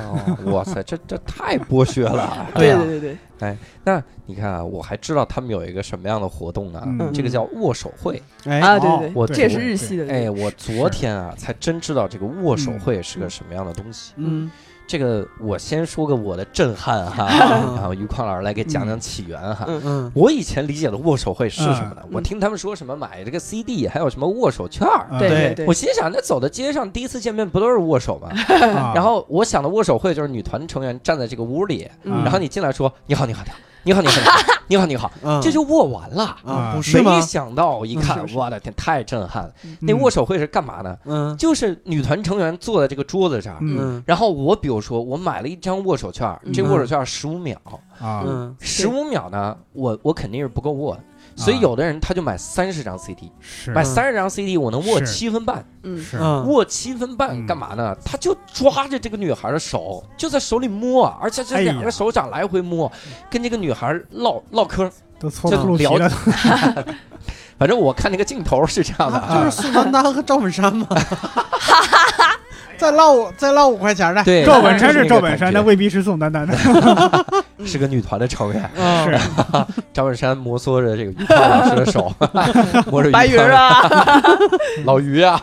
[0.46, 2.48] 哇塞，这这太剥削了。
[2.56, 3.18] 对对对对。
[3.40, 6.82] 哎，那你看啊，我还知道他们有一个什么样的活动呢？
[6.86, 7.14] 嗯。
[7.14, 8.22] 这个叫握手会。
[8.46, 10.12] 哎啊对对我对，这也是日系的。
[10.12, 14.14] 哎，我昨天啊才真知道这个握手会是个什么样的东西。
[14.16, 14.50] 嗯
[14.88, 17.28] 这个我先说个我的震撼哈，
[17.76, 19.66] 然后于宽老师来给讲讲起源哈。
[19.68, 21.98] 嗯嗯我以前理解的握手会是什么呢？
[22.04, 25.08] 嗯我听他们说什么买这个 CD，还有什么握手券儿。
[25.12, 28.30] 啊对对对我心想，那走到街上第一次见面不都是握手吗？
[28.76, 33.58] 啊然后我想的握手会就是女团成员站在这个屋里，嗯然后你进来说你好你好你好
[33.88, 34.14] 你好你好
[34.68, 35.42] 你好你好，嗯。
[35.42, 36.36] 这就握完了。
[36.44, 37.16] 啊不是吗？
[37.16, 37.22] 没？
[37.22, 39.54] 想到一看我的天，太震撼了！
[39.64, 39.78] 嗯。
[39.80, 40.98] 那握手会是干嘛呢？
[41.06, 41.38] 嗯。
[41.38, 43.78] 就是女团成员坐在这个桌子上，嗯。
[43.80, 46.52] 嗯然后我比如说我买了一张握手券，嗯。
[46.52, 47.58] 这握手券十五秒，
[47.98, 48.54] 啊嗯。
[48.60, 51.02] 十五秒呢，我我肯定是不够握的，
[51.38, 53.72] 所以有的人他就买三十张 CD，是。
[53.72, 55.06] 买三十张 CD 我能握是。
[55.06, 56.46] 七分半，嗯。
[56.48, 57.46] 握七分半嗯。
[57.46, 57.96] 干嘛呢？
[58.04, 62.92] 他就抓着这个女孩的手，就在手里摸，而且这两个手掌来回摸，
[63.30, 64.92] 跟这个女孩唠唠嗑。
[65.20, 65.30] 就
[65.78, 65.98] 聊
[67.58, 70.88] 反正我看那个镜头是这样的就是宋丹丹和赵本山嘛。
[72.78, 76.56] 再唠再唠五块钱的，对，赵本山是赵本山，但未必是宋丹丹的。
[77.66, 78.70] 是个女团的成员。
[78.76, 79.06] 嗯。
[79.06, 79.20] 是
[79.92, 82.14] 赵本山摩挲着这个于胖老师的手，
[82.92, 83.82] 摸着于白鱼啊，
[84.86, 85.42] 老于啊，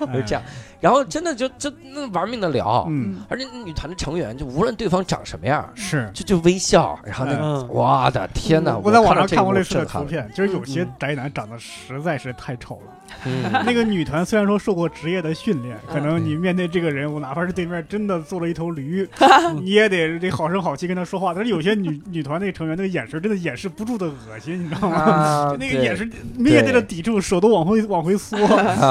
[0.00, 0.22] 就哎。
[0.24, 0.42] 这样。
[0.80, 6.10] 然后真的就就那玩命的聊，嗯，而且女团的成员就无论对方长什么样，是。
[6.12, 8.76] 就就微笑，然后那个嗯我的天哪！
[8.82, 10.92] 我在网上看看过类似的图图，片，就是有些嗯。
[10.98, 12.92] 宅男长得实在是太丑了。
[13.26, 16.24] 嗯，那个女团虽然说受过职业的训练，可能嗯。
[16.24, 19.08] 你面对这个人物，哪怕是对面真的做了一头驴，
[19.62, 21.32] 你也得得好声好气跟他说话。
[21.34, 25.56] 但是有些女女团那个成员，那个眼神真的掩饰不住的恶心，你知道吗？
[25.58, 28.38] 那个眼神面对着抵触，手都往回往回缩。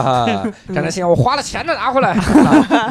[0.73, 2.15] 张开心，我花了钱的拿回来，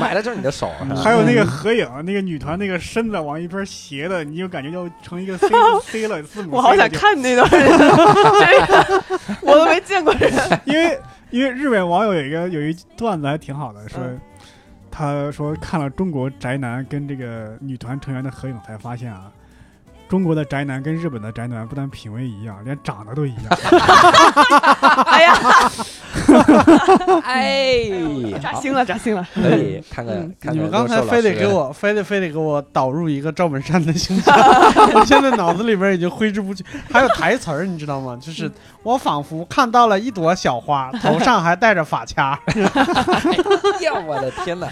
[0.00, 0.70] 买的就是你的手。
[1.02, 5.48] 还有那个合影，那个女团那个身子往一边斜的，你就感觉要成一个 C
[5.84, 6.56] C 了字母。
[6.56, 7.48] 我好想就，看那段
[9.42, 10.32] 我都没见过人。
[10.64, 10.98] 因为
[11.30, 14.20] 因为日本网友有一个有一段子还挺好的，说嗯
[15.00, 19.32] 他说看了中国宅男跟这个女团成员的合影，才发现啊。
[20.10, 23.44] 中国的宅男跟日本的宅男不但品味一样，连长得都一样。
[25.06, 25.38] 哎呀，
[27.22, 27.88] 哎，
[28.42, 29.24] 扎心了，扎心了。
[29.32, 30.54] 可以看看嗯看看。
[30.54, 34.34] 你们刚才非得给我， 非得非得给我导入一个赵本山的形象，
[34.94, 36.64] 我现在脑子里边已经挥之不去。
[36.92, 38.18] 还有台词儿，你知道吗？
[38.20, 38.50] 就是
[38.82, 42.36] 我仿佛看到了一朵小花，头上还戴着发卡。
[42.46, 42.52] 哎
[43.86, 44.66] 呀，我的天哪！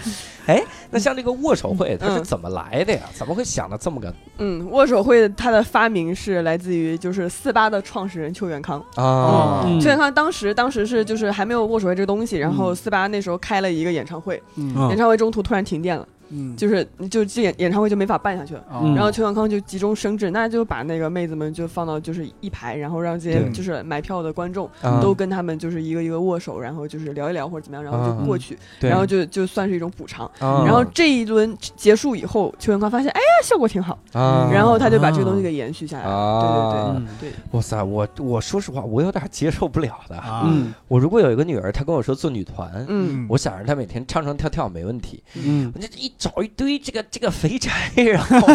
[0.49, 3.01] 哎，那像这个握手会，它是嗯怎么来的呀？
[3.13, 8.83] 怎么会想到这么个嗯，握手会它的发明是来自于就是四八的创始人邱元康。
[8.95, 9.63] 啊？
[9.67, 18.63] 嗯邱元康当时当时是就是还没有握手会这个东西，然后嗯四八那时候开了一个演唱会，嗯演唱会中途突然停电了，嗯，就是就这演演唱会就没法办下去了。
[18.71, 30.25] 哦然后邱永康就急中生智，那就把那个妹子们就放到就是一排，然后让这些就是买票的观众啊都跟他们就是一个一个握手，然后就是聊一聊或者怎么样，然后就过去，对然后就就算是一种补偿。
[30.39, 36.11] 啊然后这一轮结束以后，邱永康发现，哎呀，效果挺好，啊，然后他就把这个东西给延续下来了。
[36.11, 40.17] 啊嗯对对对哇塞，我我说实话，我有点接受不了的。
[40.17, 45.23] 啊，嗯我如果有一个女儿，她跟我说做女团，嗯，我想让她每天唱唱跳跳没问题。
[45.35, 48.45] 嗯那这一找一堆这个这个肥宅，然后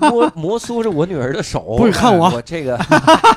[0.00, 2.80] 摩摩挲着我女儿的手，不许看我我这个，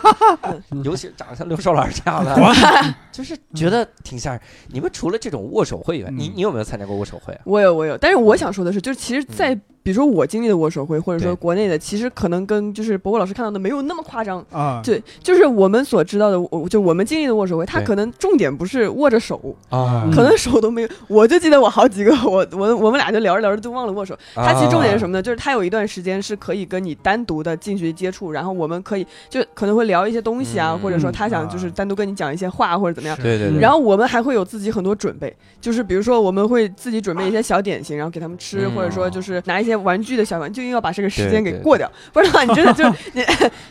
[0.85, 2.33] 尤其长得像刘少兰这样的，
[3.11, 4.41] 就是觉得挺吓人。
[4.69, 7.41] 你们除了这种握手会以外，你嗯你有没有参加过握手会啊？
[7.43, 14.43] 我有我有，但是我想说的是，就是其实，在比如说我经历的握手会，或者说国内的，其实可能跟就是博博老师看到的没有那么夸张。
[14.49, 20.89] 啊，对，就是我们所知道的，我就我们经历的握手会，他可能重点不是握着手，啊可能手都没有。
[21.07, 24.17] 我就记得我好几个，我我我们俩就聊着聊着就忘了握手。
[24.33, 25.21] 他其实重点是什么呢？
[25.21, 33.17] 就是他有一段时间是可以跟你单独的近距离接触，然后我们可以就可能会聊一些东西啊，嗯或者说他想就是单独跟你讲一些话或者怎么样。
[33.17, 43.23] 对对对，然后我们还会有自己很多准备，就是比如说我们会自己准备一些小点心，然后给他们吃，嗯或者说就是拿一些玩具的小玩具，因为要把这个时间对对给过掉，不然的话你真的就 你，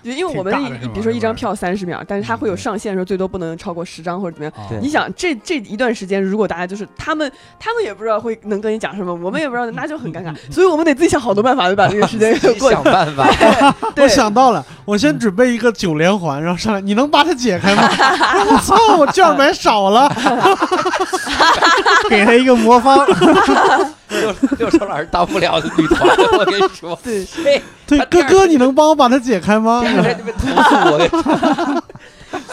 [0.02, 0.52] 就因为我们
[0.92, 4.80] 比如说一张票三十秒，但是它会有上限，说最多不能超过十张或者怎么样。
[4.80, 12.92] 你想这这一段时间，如果大家就是他们他们也不知道会能跟你讲什么，我们也不知道，那就很尴尬，所以我们得自己想好多办法，就把这个时间 给过掉想。
[12.92, 13.28] 办法。
[13.94, 17.88] 对我想到了，我先准备一个九连环，然后上来，你能把它解开吗？
[18.50, 20.10] 我操，我券买少了。
[22.08, 23.06] 给他一个魔方，
[24.20, 26.08] 六六成老师当不了女团，
[26.38, 26.98] 我跟你说。
[27.02, 29.80] 对， 哎，对哥哥，你能帮我把它解开吗？
[29.82, 31.84] 第二天就被投诉我跟你说。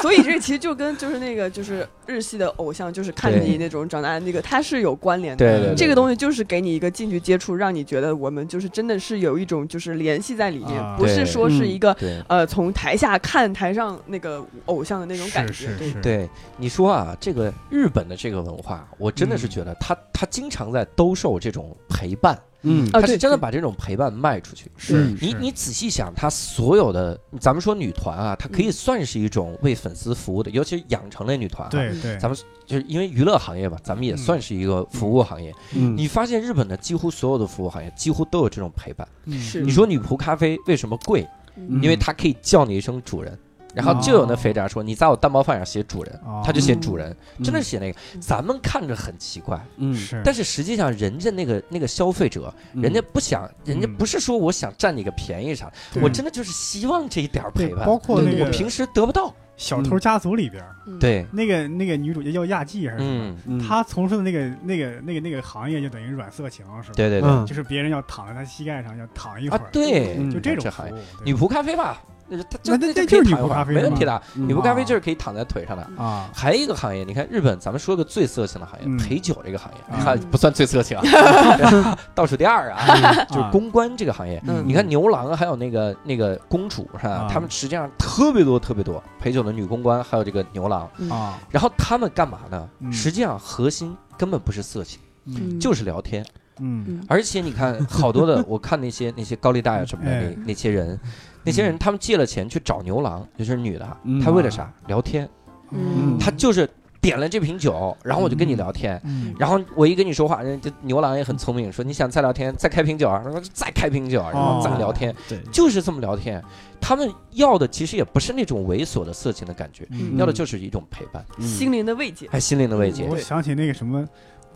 [0.02, 5.46] 所以这其实就跟就是那个就是日系的偶像，就是看对你那种长大的那个，它是有关联的。
[5.46, 15.68] 对对对，这个东西就是给你一个近距接触，让你觉得我们就是真的是有一种就是联系在里面，啊不是说是一个对呃从台下看台上那个偶像的那种感觉。
[15.78, 24.70] 对是是是，对，你说啊，这个日本的这个文化，我真的是嗯觉得他他经常在兜售这种陪伴，嗯他是真的把这种陪伴卖出去。
[24.78, 35.54] 是你你仔细想，他所有的，咱们说女团啊，它可以算是一种为粉丝服务的，尤其是养成类女团、啊。，对对，咱们就是因为娱乐行业吧，咱们也嗯算是一个服务行业。
[35.74, 39.08] 嗯你发现日本的几乎所有的服务行业几乎都有这种陪伴。
[39.26, 41.28] 嗯是你说女仆咖啡为什么贵？
[41.56, 43.38] 嗯因为它可以叫你一声主人。
[43.76, 48.00] 然后就有那肥宅说：“你在我蛋包饭上写主人，哦他就写主人，嗯真的写那个。
[48.20, 55.72] 咱们看着很奇怪，嗯是，但是实际上人家那个那个消费者，人家不想，人家嗯不是说我想占你个便宜啥，
[56.02, 57.86] 我真的就是希望这一点儿陪，伴。
[57.86, 59.32] 包括那个我平时得不到。
[59.60, 60.98] 小偷家族里边，嗯。
[60.98, 63.36] 对，那个那个女主角叫亚纪还是什么？
[63.46, 63.60] 嗯，嗯。
[63.60, 66.94] 她从事的那个那个那个那个行业就等于软色情是吧？
[66.96, 67.46] 对对对，嗯。
[67.46, 74.22] 就是别人要躺在她膝盖上要躺一会啊儿，对，嗯就这种这行业，服务女仆咖啡吧，那就它那那就是女仆可以躺一会儿咖啡没问题的。
[74.36, 75.84] 嗯女仆咖啡啊就是可以躺在腿上的。
[75.98, 84.42] 啊，还有一个行业，你看日本，咱们说个最色情的行业，嗯陪酒这个行业，啊它不算最色情啊， 倒数第二啊， 就是啊公关这个行业。
[84.48, 87.12] 嗯你看牛郎还有那个那个公主是吧？
[87.26, 90.90] 啊他们实际上特别多特别多陪酒的女公关，还有这个牛郎。
[91.10, 92.70] 啊，然后他们干嘛呢？
[92.80, 96.24] 嗯实际上核心根本不是色情，嗯就是聊天。
[96.62, 101.00] 嗯嗯而且你看，好多的， 我看那些那些高利贷啊什么的，哎那那些人，
[101.44, 104.72] 那些人他们借了钱去找牛郎，就是女的嗯，他为了啥？
[104.88, 105.28] 聊天，
[105.72, 106.18] 嗯。
[106.20, 106.70] 他就是
[107.02, 109.00] 点了这瓶酒，然后我就跟你聊天。
[109.06, 109.34] 嗯。
[109.40, 116.44] 然后我一跟你说话，人家牛郎也很聪明，说你想再聊天，再开瓶酒啊，然后再开瓶酒啊，然后再聊天，对，就是这么聊天。
[116.82, 120.18] 他们要的其实也不是那种猥琐的色情的感觉，嗯。
[120.18, 121.48] 要的就是一种陪伴，嗯。
[121.48, 122.28] 心灵的慰藉。
[122.30, 123.08] 还心灵的慰藉。
[123.10, 124.02] 我想起那个什么《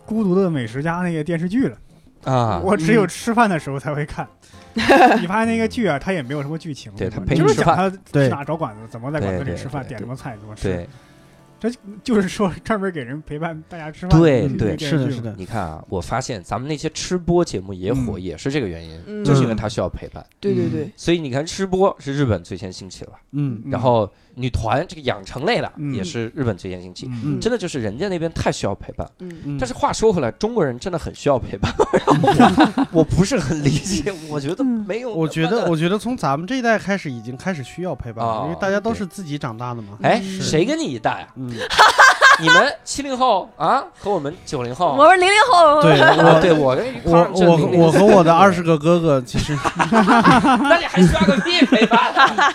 [0.04, 1.78] 孤独的美食家》那个电视剧了，
[2.24, 2.60] 啊。
[2.62, 4.28] 我只有吃饭的时候才会看。
[5.20, 10.88] 你发现那个剧啊，它也没有什么剧情，对它就是陪你吃饭讲他对去哪找馆子，怎么在馆子对对里吃饭，对点什么菜，怎么吃，对。
[12.02, 14.20] 就是说专门给人陪伴大家吃饭。
[14.20, 19.24] 嗯对对是的，是的，你看啊，我发现咱们那些吃播节目也火，嗯也是这个原因，嗯。
[19.24, 20.22] 就是因为它需要陪伴。
[20.40, 23.62] 对对对，所以你看，吃播是日本最先兴起了，嗯。
[23.64, 23.70] 嗯。
[23.70, 25.94] 然后女团这个养成类的嗯。
[25.94, 27.10] 也是日本最先兴起。
[27.24, 27.40] 嗯。
[27.40, 29.08] 真的就是人家那边太需要陪伴，
[29.58, 31.72] 但是话说回来，中国人真的很需要陪伴，
[32.22, 35.12] 我 我不是很理解，我觉得没有。
[35.12, 39.98] 我觉得，我觉得从咱们这一代开始，已经开始需要陪伴了，啊因为大家都是自己长大的嘛。
[40.02, 41.28] 哎，谁跟你一代啊？
[41.36, 41.50] 嗯，
[42.40, 49.56] 你们七零后啊，和我们九零后，我是零零后，对啊我对我跟我我我和我的二十个哥哥，其实
[49.88, 52.52] 那你还需要个屁陪伴啊？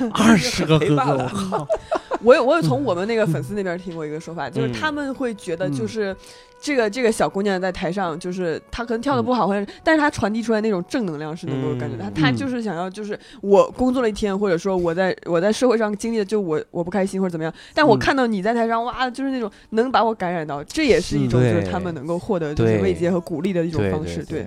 [0.14, 1.24] 二十个哥哥，陪伴了。
[1.24, 1.28] 我
[1.58, 1.68] 靠，
[2.22, 5.72] 我有我有从我们那个粉丝那边听过一个说法，就是嗯他们会觉得嗯。
[5.72, 6.14] 就是。
[6.60, 12.12] 这个这个小姑娘在台上，就是她可能跳的不好，或者是但是她传递出来那种正能量是能够感觉到，嗯。
[12.12, 17.98] 她她就是想要，就是我工作了一天，或者说我在我在社会上经历的，就我我不开心或者怎么样，但我嗯。
[18.00, 24.44] 看到你在台上，哇，就是那种能把我感染到，这也是一种嗯就是他们能够获得就是慰藉和鼓励的一种方式，对。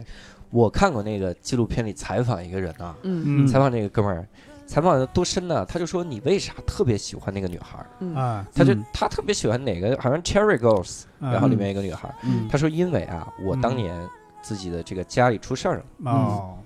[0.50, 3.46] 我看过那个纪录片里采访一个人啊，嗯。
[3.46, 3.48] 嗯。
[3.48, 4.28] 采访那个哥们儿，
[4.72, 5.66] 采访的多深呢？
[5.66, 7.86] 他就说你为啥特别喜欢那个女孩儿？
[8.00, 8.16] 嗯。
[8.16, 8.86] 啊，他就嗯。
[8.94, 9.98] 他特别喜欢哪个？
[10.02, 11.30] 好像 Cherry Girls，嗯。
[11.30, 12.48] 然后里面一个女孩儿，嗯。
[12.50, 13.94] 他说因为啊，我当年
[14.42, 16.58] 自己的这个家里出事儿了，哦，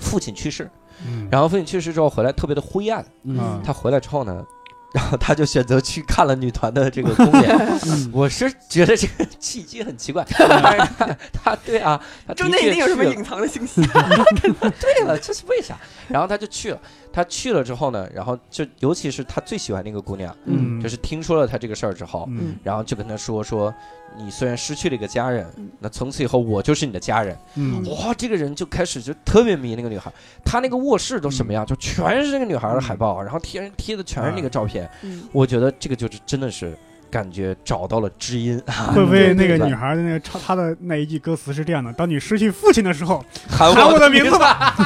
[0.00, 0.68] 父亲去世，
[1.06, 1.28] 嗯。
[1.30, 3.62] 然后父亲去世之后回来特别的灰暗，嗯。
[3.64, 4.44] 他回来之后呢。
[4.94, 7.54] 然后他就选择去看了女团的这个公演，
[7.86, 8.10] 嗯。
[8.10, 13.82] 我是觉得这个契机很奇怪， 但是他他对啊，他中间一定有什么隐藏的信息。
[13.82, 15.76] 对了，这是为啥？
[16.08, 16.80] 然后他就去了，
[17.12, 22.56] 他去了之后呢，然后就尤其是他最喜欢那个姑娘，嗯，就是听说了他这个事儿之后，嗯。
[22.62, 23.74] 然后就跟他说说，
[24.16, 27.36] 你虽然失去了一个家人嗯，那从此以后我就是你的家人。
[27.56, 27.84] 嗯。
[27.88, 30.12] 哇，这个人就开始就特别迷那个女孩，
[30.44, 34.88] 他那个卧室都什么样，就全是那个女孩的海报，然后贴贴的全是那个照片。
[35.02, 35.28] 嗯。
[35.32, 36.76] 我觉得这个就是真的是
[37.10, 38.60] 感觉找到了知音，
[38.94, 44.74] 会不会那个女孩的那个唱她的那一句歌词是这样的：当你失去父亲的时候， 喊喊我的名字吧。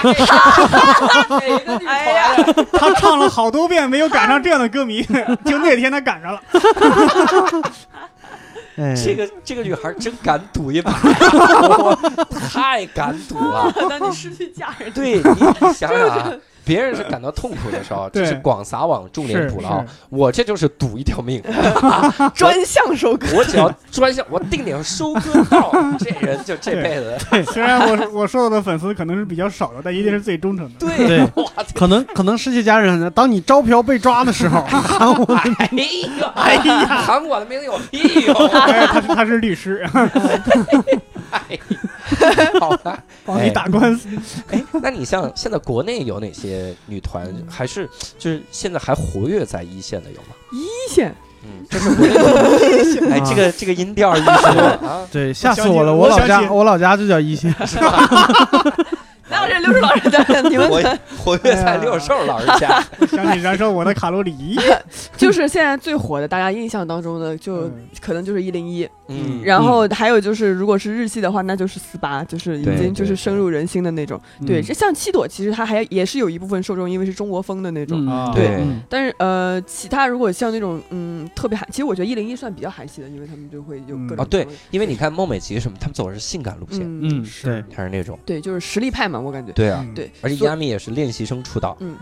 [1.87, 2.37] 哎呀，
[2.73, 5.03] 她唱了好多遍没有赶上这样的歌迷，
[5.45, 6.43] 就那天她赶上了。
[8.77, 10.93] 哎，这个这个女孩真敢赌一把，
[12.51, 13.71] 太敢赌了。
[13.89, 16.33] 当你失去家人，对你你想想啊，
[16.65, 21.43] 别人是感到痛苦的时候， 这是广撒网重点捕捞，我这就是赌一条命，
[22.35, 23.27] 专项收割。
[23.35, 27.17] 我只要专项，我定点收割到，这人就这辈子，
[27.53, 30.87] 虽然我我收到的粉丝可能是比较少的，但一定是最忠诚的。
[30.87, 31.27] 对
[31.75, 35.69] 可能可能世界家人，当你招嫖被抓的时候，喊我的哎
[36.21, 38.35] 呀，哎呀，喊我的名字有屁用？
[38.49, 39.87] 哎，他是他是律师，
[41.31, 41.59] 哎，
[42.61, 42.99] 好的。
[43.25, 44.09] 帮你打官司。
[44.51, 47.89] 哎，那你像现在国内有哪些女团，还是
[48.19, 50.35] 就是现在还活跃在一线的有吗？
[50.53, 53.11] 一线嗯，这是国内的。
[53.15, 54.31] 哎，这个这个音调儿一说
[54.87, 55.93] 啊，对，吓死我了！
[55.93, 57.67] 我我老家我老家就叫一线，哪
[59.47, 60.43] 有这六十老人的？
[60.51, 62.83] 你们活活跃在六兽老人家。
[63.09, 64.59] 相信燃烧我的卡路里。
[65.17, 74.21] 就是现在最火的，大家印象当中的就嗯可能就是一零一，嗯，然后还有就是如果是日系的话，那就是四八，就是已经就是深入人心的那种。
[74.47, 78.05] 对，嗯这像七朵其实它还也是有一部分受众，因为是中国风的那种。
[78.35, 88.19] 对嗯但是呃，其他如果像那种嗯特别韩，其实我觉得一零一算比较韩系的，因为他们就会有各种哦，对，因为你看孟美岐什么，他们走的是性感路线，嗯嗯，是对，还是那种。
[88.27, 89.51] 对，就是实力派嘛，我感觉。
[89.53, 89.95] 对啊，嗯。
[89.95, 91.97] 对，而且亚米也是练习生出道，嗯。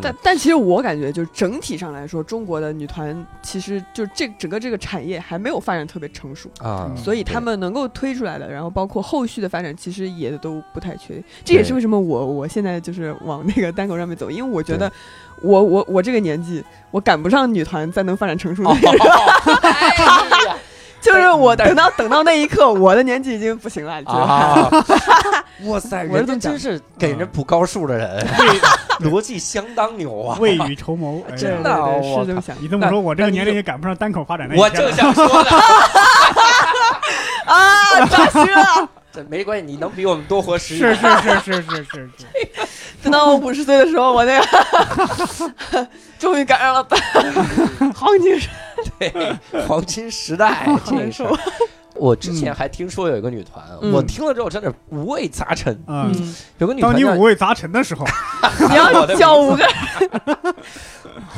[0.00, 6.96] 但但其实我感觉，就是整体上来说，中国的女团其实就这整个这个产业还没有发展特别成熟，啊，嗯。
[6.96, 11.24] 所以他们能够推出来的，然后包括后续的发展，其实也都不太确定。
[11.44, 14.90] 这也是为什么我我现在就是往那个单口上面走，因为我觉得
[15.42, 18.74] 我我我这个年纪，我赶不上女团再能发展成熟的
[21.00, 24.68] 就是我等到等到那一刻，我的年纪已经不行了，就是啊！
[25.64, 28.26] 哇塞，人家真是给人补高数的人，
[29.00, 30.36] 逻辑相当牛啊！
[30.38, 31.22] 未雨绸缪。
[31.36, 35.50] 真的我是这么想你这么说，我这个年龄也赶不上单口发展那一我正想说呢，
[37.46, 38.88] 啊，扎心了。
[39.12, 40.94] 这没关系，你能比我们多活十年。
[40.94, 42.28] 是是是是是是，
[43.02, 45.88] 等到我五十岁的时候，我那个
[46.18, 46.86] 终于赶上了
[47.94, 48.50] 黄金时
[48.98, 49.10] 对，
[49.66, 51.38] 黄金时代好这个事儿难受。
[51.98, 53.92] 我之前还听说有一个女团，嗯。
[53.92, 55.74] 我听了之后真的五味杂陈。
[55.86, 56.12] 嗯。
[56.14, 58.04] 嗯，有个女团当你五味杂陈的时候，
[58.68, 59.64] 你要叫五个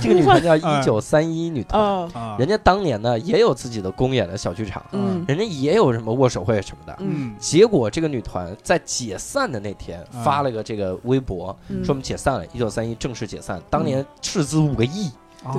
[0.01, 0.81] 这个女团叫嗯。
[0.81, 5.25] 一九三一女团，人家当年呢也有自己的公演的小剧场，嗯。
[5.27, 6.97] 人家也有什么握手会什么的。
[7.01, 7.09] 嗯。
[7.11, 10.23] 嗯结果这个女团在解散的那天嗯。
[10.23, 11.85] 发了个这个微博，嗯。
[11.85, 15.13] 说我们解散了，一九三一正式解散，当年斥资五个亿，哦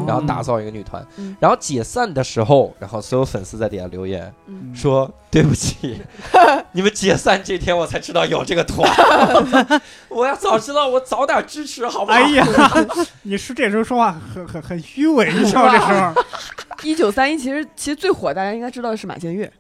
[0.08, 1.06] 然后打造一个女团。
[1.18, 4.74] 嗯，然后解散的时候，然后所有粉丝在底下留言嗯。
[4.76, 6.00] 说对不起，
[6.74, 8.90] 你们解散这天我才知道有这个团，
[10.10, 12.18] 我要早知道我早点支持好不好？
[12.18, 12.46] 哎呀，
[13.24, 16.14] 你是这时候说话很很很虚伪，你知道这时候，
[16.84, 19.52] 一九三一其实其实最火，大家应该知道的是马建岳，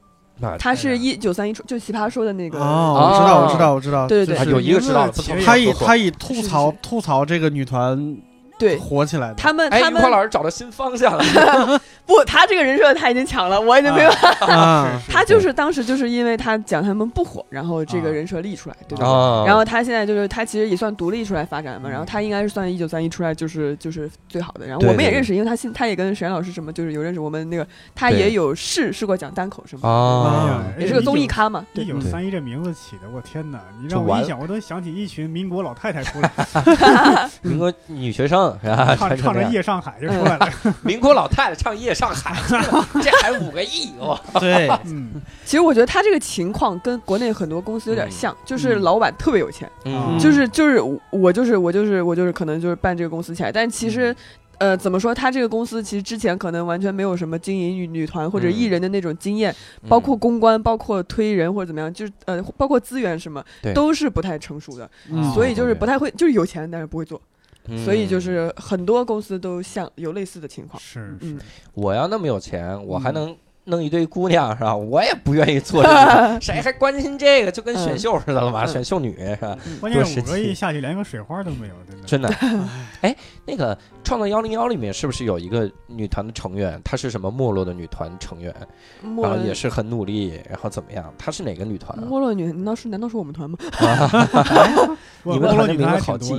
[0.57, 5.07] 他是一九三一出就奇葩说的那个，哦，我知道，我知道，我知道，对对有一个知道
[5.45, 8.17] 他以他以吐槽吐槽这个女团
[8.59, 8.77] 对。
[8.77, 11.23] 火起来的，哎，他们他于宽老师找到新方向了，
[12.05, 14.09] 不，他这个人设他已经抢了，我已经没有。
[14.45, 18.13] 啊，他就是当时就是因为他讲他们不火，然后这个啊。
[18.19, 19.07] 人设立出来，对不对？
[19.07, 24.67] 啊然后他现在就是他其实也算独立出来发展嘛，嗯然后他应该是算一九三一出来就是就是最好的。
[24.67, 28.19] 然后我们也认识，因为他现他也跟沈老师什么就是有认识，我们那个他对。
[28.19, 31.65] 也有试试过讲单口什么也是个综艺咖嘛。
[31.73, 33.59] 对，一九三一这名字起的，我天哪！
[33.81, 36.29] 你让我一想，我都想起一群民国老太太出来。
[37.41, 38.48] 民国女学生
[38.97, 40.49] 唱唱着《夜上海》就出来了。
[40.81, 42.35] 民国老太太唱《夜上海》，
[43.01, 44.19] 这还五个亿哦！
[44.39, 45.09] 对， 嗯，
[45.45, 50.17] 其实我觉得他这个情况跟国内很多公司有点像，就是嗯老板特别有钱，嗯。
[50.19, 50.81] 就是就是
[51.11, 54.15] 我就是我就是我就是可能就是办这个公司起来，但其实。
[54.59, 55.15] 呃，怎么说？
[55.15, 58.51] 他这个公司其实之前可能完全没有什么经营女女团或者嗯。
[58.51, 59.55] 艺人的那种经验，
[59.87, 65.23] 包括公关、包括推人或者怎么样，就是呃，包括资源什么对，都是不太成熟的，嗯。
[65.33, 67.21] 所以就是不太会，就是有钱但是不会做，
[67.67, 70.81] 嗯所以就是很多公司都像有类似的情况。
[70.81, 74.75] 是嗯是，我要那么有钱，我还嗯能弄一堆姑娘是吧？
[74.75, 77.51] 我也不愿意做这个， 谁还关心这个？
[77.51, 79.57] 就跟选秀似的了嘛，嗯选秀女是吧？
[79.79, 82.29] 关键是五个亿下去连个水花都没有，真的。
[82.29, 82.67] 真的，
[83.01, 83.75] 哎，那个
[84.09, 86.81] 《创造幺零幺》里面是不是有一个女团的成员？
[86.83, 88.51] 她是什么没落的女团成员？
[89.03, 91.13] 没落然后也是很努力，然后怎么样？
[91.15, 92.01] 她是哪个女团啊？
[92.09, 93.55] 没落女，难道是难道是我们团吗？
[95.21, 96.33] 我 你们团的名字好记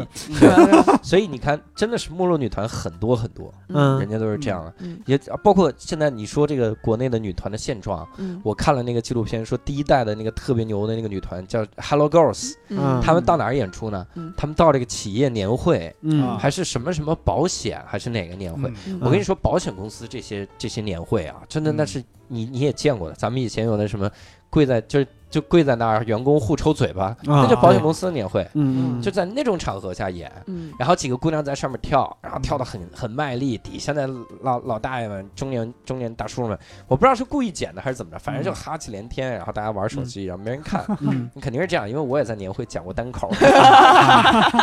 [1.00, 4.74] 所以你看，真的是没落女团很多很多，嗯人家都是这样的。
[4.80, 14.34] 嗯也包括现在你说这个国内的女团的现状，嗯我看了那个纪录片，说第一代的那个特别牛的那个女团叫 Hello Girls，嗯他们到哪儿演出呢嗯？
[14.36, 18.72] 他们到这个企业年会，嗯啊还是什么什么保险，还是哪个年会？
[19.00, 23.14] 我跟你说，保险公司这些这些年会啊，真的那是你你也见过的。
[23.16, 24.10] 咱们以前有那什么
[24.48, 30.30] 跪在就是就跪在那儿，员工互抽嘴巴，啊那就保险公司的年会，嗯嗯，就在那种场合下演。
[30.46, 34.08] 嗯然后几个姑娘在上面跳，然后跳的很很卖力，底下的
[34.42, 36.58] 老老大爷们、中年中年大叔们，
[36.88, 40.84] 我不知道是故意剪的还是怎么着，反正就哈气连天，然后大家玩手机，然后没人看。
[41.00, 43.28] 嗯，你 肯定是这样，因为我也在年会讲过单口，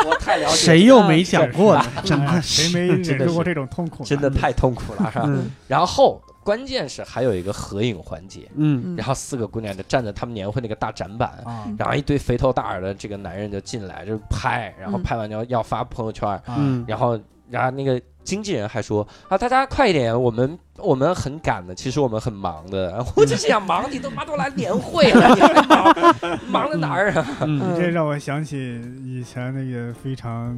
[0.05, 1.85] 我太了解，谁又没讲过呢？
[2.03, 4.03] 真哎的谁没忍受过这种痛苦？
[4.03, 5.25] 真的太痛苦了，是吧？
[5.27, 11.43] 嗯然后关键是还有一个合影环节，嗯嗯然后四个姑娘就站在他们年会那个大展板。
[11.45, 17.19] 嗯然后一堆肥头大耳的这个男人就进来就拍，然后嗯拍完要要发朋友圈，啊嗯然后
[17.49, 23.05] 然后那个经纪人还说啊，大家快一点，我们我们很赶的，其实我们很忙的。
[23.17, 27.25] 我就想忙，你都妈都来年会了， 你还忙忙在哪儿啊？
[27.45, 30.57] 你这让我想起以前那个非常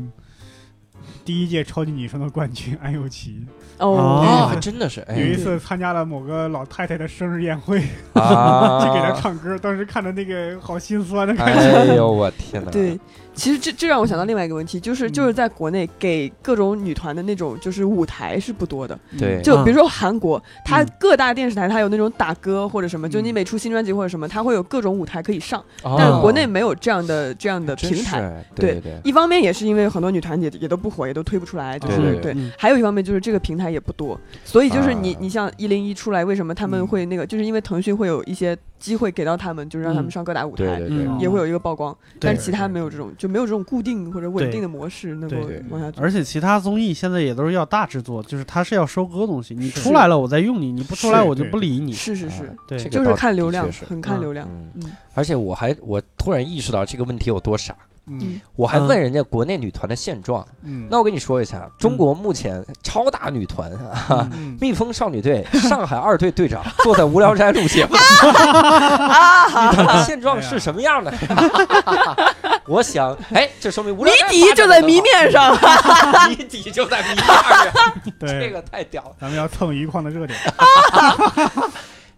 [1.25, 3.45] 第一届超级女声的冠军 安又琪，
[3.77, 4.55] 哦。
[4.59, 7.81] 真的是有一哎次参加了某个老太太的生日宴会，
[8.13, 11.77] 啊， 去给她唱歌，当时看着那个好心酸的感觉。
[11.77, 12.71] 哎呦我天哪！
[12.71, 12.99] 对，
[13.39, 20.87] 其实这这让我想到另外一个问题，就是嗯就是在国内给各种女团的那种就是舞台是不多的，对就比如说韩国，它嗯。
[20.99, 23.33] 各大电视台它有那种打歌或者什么，就你嗯。
[23.33, 25.95] 每出新专辑或者什么，它会有各种舞台可以上，哦。
[25.97, 28.43] 但是国内没有这样的这样的平台。
[28.53, 32.35] 对对对，一方面也是因为很多女团也也都不火，也都推不出来，就是对。
[32.57, 35.17] 还有一方面就是这个平台也不多，所以就是你、啊。
[35.21, 36.87] 你像一零一出来，为什么他们嗯。
[36.89, 41.19] 会那个，就是因为腾讯会有一些机会给到他们，就是让他们嗯上各大舞台，对对对，嗯。
[41.19, 42.30] 也会有一个曝光，对。
[42.30, 45.36] 但是其他没有这种就没有这种固定或者稳定的模式能够
[45.69, 46.01] 往下走。
[46.01, 51.93] 而且其他综艺现在也都是要大制作，就是它是要收割东西，你出来了我再用你，你不出来我就不理你。
[51.93, 52.80] 是是是，啊对。
[52.80, 54.47] 就是看流量很看流量。
[54.49, 54.91] 嗯，嗯。
[55.13, 57.75] 而且我还我突然意识到这个问题有多傻，
[58.10, 58.39] 嗯。
[58.55, 60.45] 我还嗯问人家国内女团的现状。
[60.64, 63.72] 嗯，那我跟你说一下，中国目前超大女团
[64.60, 71.14] 蜜蜂少女队上海二队队长坐在无聊斋录节目，女团的现状是什么样的？
[72.68, 75.57] 我想，哎，这说明无聊斋谜底就在谜面上，
[76.30, 80.38] 谜底就在谜面上，这，个太屌了，咱们要蹭余矿的热点。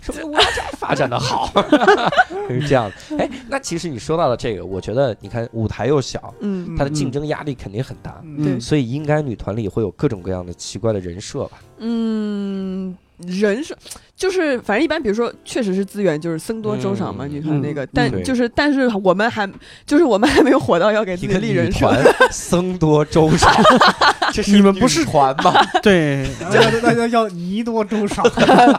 [0.01, 1.51] 说明无聊斋发展的好，
[2.49, 3.17] 是 这样的。
[3.17, 8.59] 哎，那其实你说到了这个，我觉得你看舞台又小，嗯它的竞争压力肯定很大，嗯。
[8.59, 11.59] 所以应该女团里会有各种各样的奇怪的人设吧？
[11.77, 12.95] 嗯，
[13.27, 13.75] 人设
[14.15, 19.49] 就是反正一般，比如说确实是资源就是僧多粥少嘛，嗯女团那个，但就是但是我们还
[19.85, 21.87] 就是我们还没有火到要给自己立人设。
[21.87, 23.49] 团 僧多粥少，
[24.31, 25.53] 这是你们不是女团吗？
[25.81, 28.23] 对，那那那叫泥多粥少。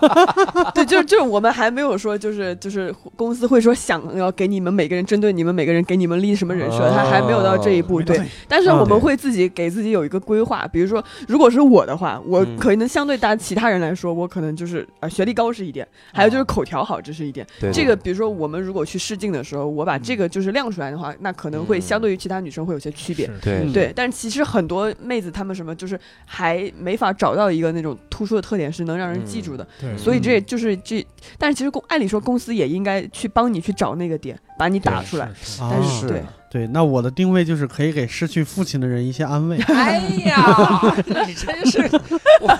[0.74, 8.00] 对，就是就是我们还没有说，就是就是公司会说想要给你们每个人针对你们每个人给你们立什么人设，他还没有到这一步。
[8.02, 17.46] 对，但是我们会自己给自己有一个规划，比如说，如果是我的话，我嗯可能相对大其他人来说，我可能就是啊、呃学历高是一点，还有就是口条好，这是一点。
[17.60, 23.28] 对这个比如说我们如果去试镜的时候，我把这个就是亮出来的话，那可能会相对于其他女生会有些区别。
[23.42, 31.06] 对嗯对，但是其实很多妹子她们什么就是还没法找到一个那种突出的特点是能让人记住的，对，所以这也就是这，
[31.38, 35.28] 但是其实公按理说公司也应该去帮你去找那个点，把你打出来。
[35.40, 39.58] 是是啊但是对，对，那我的定位就是可以给失去父亲的人一些安慰。
[39.68, 40.94] 哎呀，
[41.26, 41.80] 你真是，
[42.42, 42.56] 哇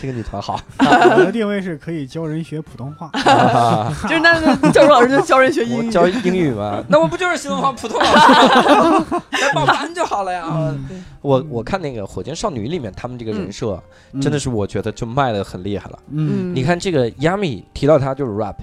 [0.00, 3.10] 这个女团好， 我的定位是可以教人学普通话。
[4.08, 8.68] 就是那那教授老师就教人学英语，我教英语嘛，那我不就是新东方普通老师
[9.10, 9.22] 吗？
[9.40, 10.44] 来报班就好了呀。
[10.50, 13.80] 嗯我我看那个《火箭少女》里面，他们这个人设
[14.12, 15.98] 嗯真的是我觉得就卖的很厉害了。
[16.10, 18.56] 嗯，嗯，你看这个 Yami 提到他就是 rap，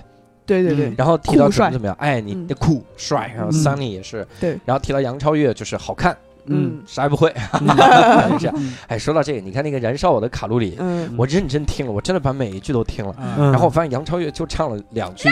[0.45, 6.15] 对对对嗯，然后提到怎么怎么样，哎，你酷帅，然后嗯 Sunny 也是，对，然后提到杨超越就是好看，
[6.49, 6.81] 嗯。
[6.85, 7.67] 啥也不会，嗯。
[8.31, 8.55] 是这样。
[8.87, 13.51] 哎，说到这个，你看那个燃烧我的卡路里，嗯，我认真听了，我真的把每一句都听了，嗯。
[13.51, 15.29] 然后我发现杨超越就唱了两句，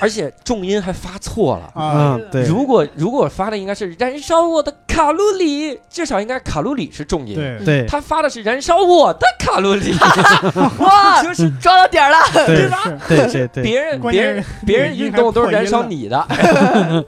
[0.00, 1.64] 而且重音还发错了。
[1.74, 7.34] 啊，嗯，对，如果如果发的应该是燃烧我的卡路里，至少应该卡路里是重音。
[7.34, 7.64] 对。
[7.64, 7.86] 对。
[7.86, 9.94] 他发的是燃烧我的卡路里，
[10.78, 12.82] 哇， 就是抓到点儿了，对吧？
[12.84, 16.26] 是对对对，别人关别人键别人运动都是燃烧你的，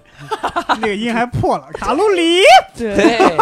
[0.80, 2.40] 那个音还破了，卡路里。
[2.76, 3.36] 对，对。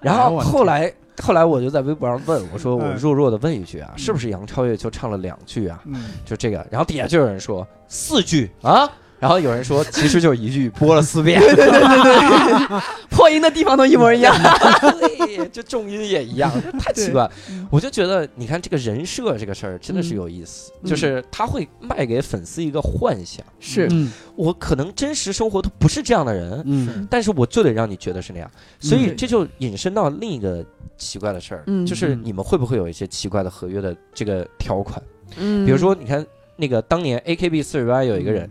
[0.00, 0.92] 然后后来
[1.22, 5.80] 后来我就在微博上问我说我嗯弱弱的问一句啊，是不是杨超越就唱了两句啊？
[5.86, 8.90] 嗯，就这个，然后底下就有人说四句啊。
[9.18, 11.40] 然后有人说，其实就是一句，播了四遍。
[11.40, 14.34] 对对对对 破音的地方都一模一样。
[14.80, 17.28] 对，这重音也一样，太奇怪。
[17.70, 20.88] 我就觉得，你看这个人设这个事儿真的是有意思，嗯。
[20.90, 24.12] 就是他会卖给粉丝一个幻想，是，嗯。
[24.34, 27.08] 我可能真实生活都不是这样的人，嗯。
[27.10, 28.50] 但是我就得让你觉得是那样，
[28.80, 29.16] 所以嗯。
[29.16, 30.64] 这就引申到另一个
[30.98, 31.86] 奇怪的事儿，嗯。
[31.86, 32.20] 就是嗯。
[32.22, 35.02] 你们会不会有一些奇怪的合约的这个条款？
[35.38, 38.48] 嗯，比如说，你看那个当年 AKB 四十八有一个人，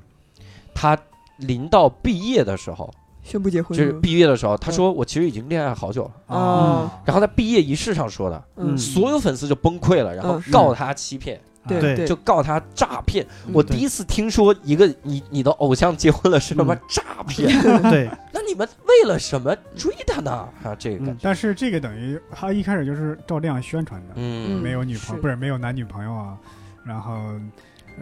[0.76, 0.96] 他
[1.38, 6.12] 临到毕业的时候，宣布结婚就是毕业的时候，他说我其实已经恋爱好久了。
[6.28, 6.92] 哦。
[7.04, 10.52] 然后在毕业仪式上说的，嗯，所有粉丝就崩溃了，然后嗯。
[10.52, 13.26] 告他欺骗，对就告他诈骗。
[13.48, 13.54] 嗯。
[13.54, 16.82] 我第一次听说一个你你的偶像结婚了是什么嗯。
[16.88, 17.50] 诈骗，
[17.90, 20.32] 对，那你们为了什么追他呢？
[20.64, 21.18] 啊，这个感嗯。
[21.18, 24.62] 觉，但是这个等于他一开始就是照这样宣传的，嗯。
[24.62, 25.14] 没有女朋是。
[25.16, 26.38] 友，不是没有男女朋友啊，
[26.84, 27.18] 然后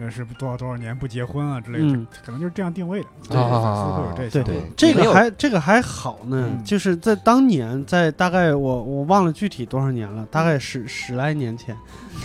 [0.00, 3.06] 呃是多少多少年不结婚啊之类的，嗯可能就是这样定位的。
[3.28, 11.76] 对粉丝会有这对对这个还这个还好呢，嗯就是在当年，在大概我我忘了具体多少年了，大概十十来年前，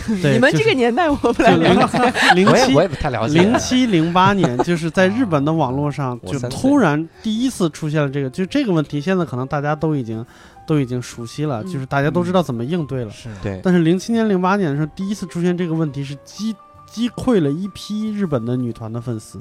[0.06, 3.40] 对，你们这个年代我不来就了解零七我也我也不太了解。
[3.40, 10.24] 零七零八年，就是在日本的网络上，就突然第一次出现了这个，就这个问题，现在可能大家都已经
[10.66, 13.10] 都已经熟悉了，嗯就是大家都知道怎么应对了。
[13.10, 16.54] 是，对，但是零七年、零八年的时候，第一次出现这个问题是击
[16.90, 19.38] 击溃了一批日本的女团的粉丝，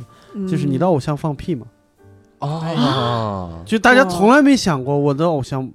[0.47, 1.65] 就是你的偶像放屁嘛，
[2.39, 5.69] 哦，就大家从来没想过我的偶像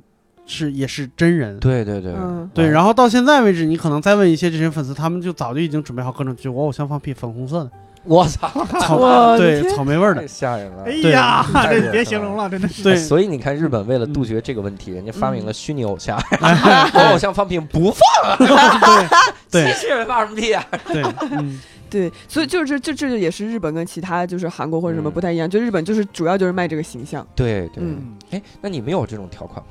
[0.47, 1.59] 是也是真人。
[1.59, 2.13] 对对对。
[2.17, 2.49] 嗯。
[2.55, 7.71] 对，然后到现在为止，你可能再问一些这些粉丝，他们就早就已经准备好各种，就我偶像放屁，粉红色的，
[8.05, 10.85] 我操，对草莓味儿的太，吓人了。
[10.85, 12.83] 哎呀，这别形容了，真的是。
[12.83, 16.19] 对，所以你看，日本为了杜绝这个问题，人家发明了嗯虚拟偶像，
[17.13, 18.39] 偶像放屁不放，
[19.51, 20.65] 对机器人放什么屁啊？
[20.89, 27.27] 对，嗯，对，所以就是这这也是日本跟其他就是韩国或者什么嗯不太一样，就日本就是主要就是卖这个形象。
[27.35, 27.83] 对对，
[28.31, 29.65] 哎，那你没有这种条款？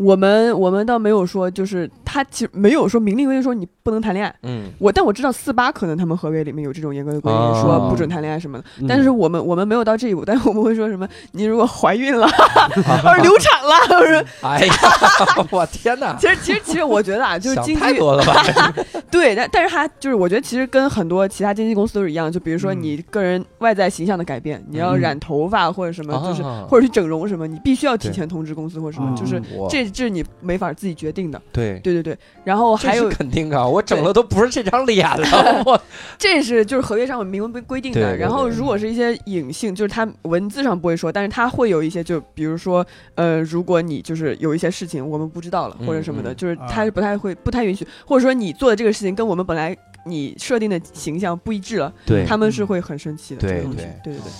[0.00, 4.34] 我们我们倒没有说，就是他其实没有说明令规定说你不能谈恋爱。
[4.42, 8.64] 嗯，我但我知道四八可能他们合约里面有这种严格的规定，哦说不准谈恋爱什么的。
[8.80, 11.06] 嗯但是我们我们没有到这一步，但是我们会说什么？
[11.32, 12.26] 你如果怀孕了，
[13.04, 14.74] 或者流产了， 或者哎呀，
[15.50, 16.16] 我天哪！
[16.18, 18.72] 其实其实其实我觉得啊，就是想经济太多了吧？
[19.10, 31.42] 对，但但是他就是我觉得其实跟很多其他经纪公司都是一样，就比如说嗯你个人外在形象的改变，你要嗯染头发或者什么，就是啊或者去整容什么，你必须要提前通知公司或者什么，嗯就是这这是你没法自己决定的。
[31.52, 31.78] 对。
[31.80, 33.66] 对对对，然后还有肯定啊！
[33.66, 35.80] 我整的都不是这张脸了，我
[36.18, 38.00] 这是就是合约上明文规规定的。
[38.00, 49.76] 对对然后如果是一些隐性，就是他文字上不会说，但是他会有一些，就比如说呃，如果你就是有一些事情我们不知道了嗯或者什么的，嗯就是啊它是不太会不太允许，或者说你做的这个事情跟我们本来
[50.06, 53.40] 你设定的形象不一致了，对他们是会很生气的。
[53.40, 54.32] 对这个东西对对对对，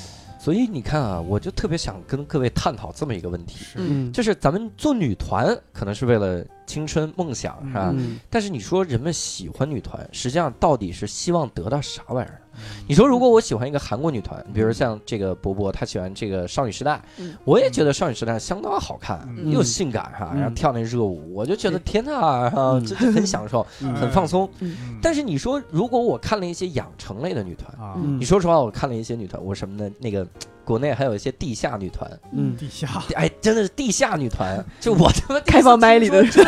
[0.43, 4.11] 所以你看啊，我就特别想跟各位探讨这么一个问题，嗯。
[4.11, 7.91] 就是咱们做女团可能是为了青春梦想，是吧？
[7.93, 8.19] 嗯。
[8.31, 12.41] 但是你说人们喜欢女团，实际上到底是希望得到啥玩意儿？
[12.87, 17.35] 你说如果我喜欢一个韩国女团，比如像这个博博，他喜欢这个少女时代，嗯。
[17.45, 19.51] 我也觉得少女时代相当好看，嗯。
[19.51, 20.41] 又性感哈，嗯。
[20.41, 22.87] 然后跳那热舞，我就觉得天呐，啊，嗯。
[22.87, 23.95] 这这很享受， 嗯。
[23.97, 24.49] 很放松。
[24.61, 24.99] 嗯。
[25.03, 27.73] 但是你说，如果我看了一些养成类的女团，
[28.19, 30.27] 你说实话，我看了一些女团，我什么的，那个
[30.71, 32.57] 国内还有一些地下女团，嗯。
[32.57, 32.87] 地下。
[33.17, 36.45] 哎，真的是地下女团， 就我他妈开放麦里的这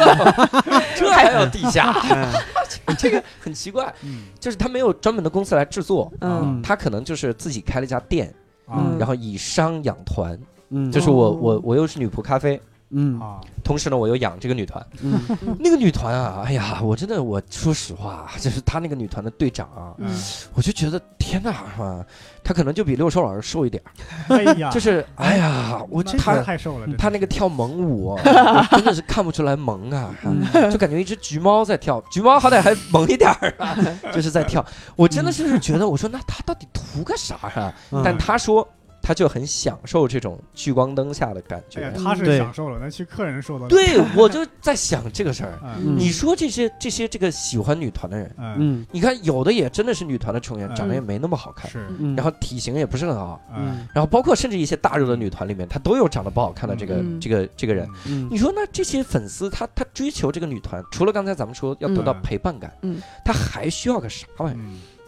[0.94, 2.32] 这还有地下，哎。
[2.98, 4.26] 这个很奇怪，嗯。
[4.38, 6.62] 就是他没有专门的公司来制作，嗯。
[6.62, 8.32] 他可能就是自己开了一家店，
[8.72, 10.38] 嗯然后以商养团，
[10.70, 10.92] 嗯。
[10.92, 11.38] 就是我哦。
[11.40, 12.60] 我我又是女仆咖啡。
[12.92, 13.20] 嗯。
[13.20, 15.20] 啊，同时呢，我又养这个女团，嗯。
[15.58, 20.10] 那个女团啊，哎呀，我真的，我说实话，就是她那个女团的队长啊，嗯，
[20.54, 21.50] 我就觉得天哪，
[21.82, 22.04] 啊，
[22.44, 23.82] 她可能就比六兽老师瘦一点
[24.28, 30.70] 儿，哎呀， 就是哎呀，我那她太瘦了，她那个跳萌舞， 我真的是看不出来萌啊，嗯。
[30.70, 33.76] 就感觉一只橘猫在跳，橘猫好歹还萌一点儿啊，
[34.12, 34.64] 就是在跳。
[34.96, 37.72] 我真的是觉得，我说那她到底图个啥啊？
[37.90, 38.02] 嗯。
[38.04, 38.66] 但她说。
[39.02, 45.58] 她就很享受这种聚光灯下的感觉哎，，他是享受了，那去客人受到，对我就在想这个事儿。
[45.76, 57.88] 嗯你说这些这些这个喜欢女团的人，嗯嗯你看有的也真的是女团的成员，嗯长得也没那么好看，是嗯，然后体型也不是很好，嗯然后包括甚至一些大热的女团里面，她都有长得不好看的这个嗯这个这个人。
[58.06, 64.62] 嗯你说那这些粉丝他他追求这个女团，除了刚才咱们说要得到嗯陪伴感，嗯他还需要个啥玩意儿？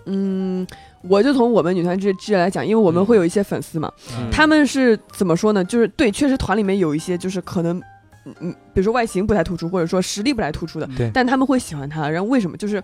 [0.06, 0.66] 嗯嗯，
[1.08, 5.64] 我就从我们女团这这来讲，因为我们嗯会有一些粉丝嘛，嗯他们是怎么说呢？
[5.64, 7.80] 就是对，确实团里面有一些就是可能。
[8.26, 12.08] 嗯嗯，比如说外形不太突出，或者说实力不太突出的，对但他们会喜欢他。
[12.08, 12.56] 然后为什么？
[12.56, 12.82] 就是，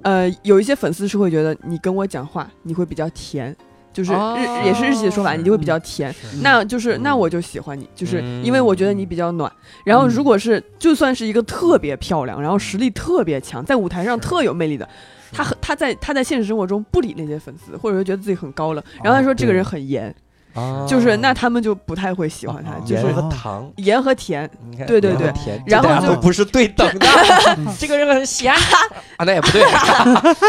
[0.00, 3.54] 呃，有一些粉丝是会觉得你跟我讲话，你会比较甜，
[3.92, 6.10] 就是日、哦也是日系的说法，你就会比较甜。
[6.14, 9.52] 是那就是嗯那我就喜欢你，就是嗯因为我觉得你比较暖。
[9.84, 14.88] 然后如果是就算是一个特别漂亮，然后实力特别强，在舞台上特有魅力的，
[15.32, 20.14] 他很他在他在现实生活中不理那些粉丝，或者说觉得自己很高冷，然后他说这个人很严。
[20.54, 27.06] 啊就是那他们就不太会喜欢他，啊就是盐和糖，盐和甜，你看对对对甜，然后就不是对等的，
[27.78, 28.54] 这个人很瞎
[29.18, 29.62] 啊，那也不对，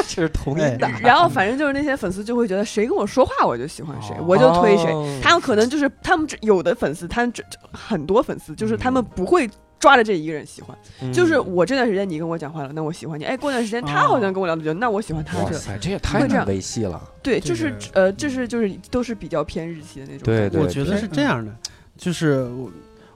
[0.07, 0.89] 这是同音的。
[1.01, 4.85] 然后反正就是那些粉丝就会觉得谁跟我说话我就喜欢谁，我就推谁。
[4.91, 7.31] 哦他们可能就是他们有的粉丝，他们
[7.71, 9.47] 很多粉丝就是他们不会。
[9.79, 13.23] 抓着这一个人喜欢，嗯就是我这段时间你跟我讲话了，那我喜欢你。
[13.23, 15.43] 哎，过段时间他好像跟我聊的久，那我喜欢他这。
[15.45, 17.01] 哇塞，这也太会这样难维系了。
[17.23, 20.23] 对，这就是个呃，这是就是都是比较偏日系的那种。
[20.25, 21.55] 对对我觉得是这样的，
[21.97, 22.45] 就是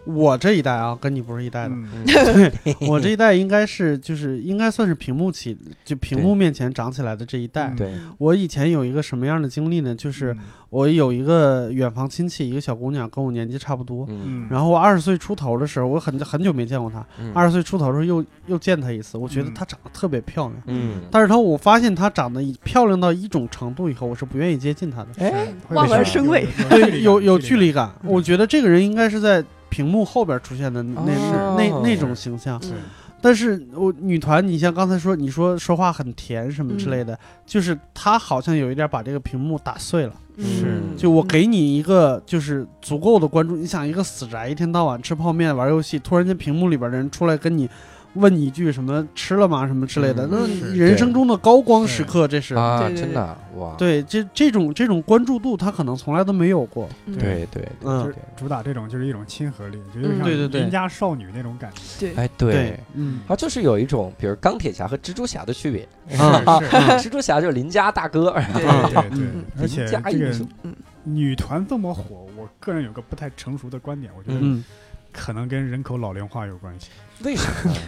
[0.05, 2.51] 我我这一代啊，跟你不是一代的，嗯
[2.89, 7.73] 我这一代应该是就是应该算是屏幕起就屏幕面前长起来的这一代。
[8.17, 9.93] 我以前有一个什么样的经历呢？
[9.95, 10.39] 就是嗯
[10.69, 14.07] 我有一个远房亲戚，一个小姑娘，跟我年纪差不多。
[14.49, 17.05] 然后我二十岁出头的时候，我很很久没见过她。
[17.19, 20.61] 嗯二十岁出头的时候又又见她一次，我觉得嗯她长得特别漂亮。
[20.65, 25.09] 嗯，但是她我发现她长得漂亮到一种程度以后，我是不愿意接近她的。
[25.19, 27.93] 哎，会望有而生畏对，有有距离，感。
[28.03, 29.43] 我觉得这个人应该是在
[29.73, 32.61] 屏幕后边出现的那哦那那那种形象。
[32.61, 32.73] 是
[33.19, 40.13] 但是我女团，你像刚才说，你说说话很甜什么之类的，就是她好像有一点把这个屏幕打碎了。
[40.37, 47.69] 是嗯就我给你一个就是足够的关注，你想一个死宅一天到晚吃泡面玩游戏，突然间屏幕里边的人出来跟你
[48.13, 52.53] 问你一句什么吃了吗什么之类的，嗯那人生中的高光时刻，这是。
[52.55, 56.87] 啊，真的哇，对，这这种这种关注度，他可能从来都没有过。
[57.05, 57.17] 嗯。
[57.17, 58.03] 对对嗯。
[58.05, 60.47] 对，主打这种就是一种亲和力，就有点嗯像对对。
[60.47, 61.79] 对邻家少女那种感觉。
[61.99, 63.21] 对，哎对，嗯。
[63.27, 65.87] 它，就是有一种，比如钢铁侠和蜘蛛侠的区别，
[66.17, 66.59] 啊。
[66.59, 66.77] 是是。
[67.09, 69.09] 蜘蛛侠就是邻家大哥，对啊对。
[69.09, 70.47] 对嗯，而 且邻家这个英雄，
[71.03, 74.63] 女团这么火，我个人有个不太成熟的观点，我觉得嗯。
[75.15, 76.87] 可能跟人口老龄化有关系。
[77.21, 77.79] 为什么呢？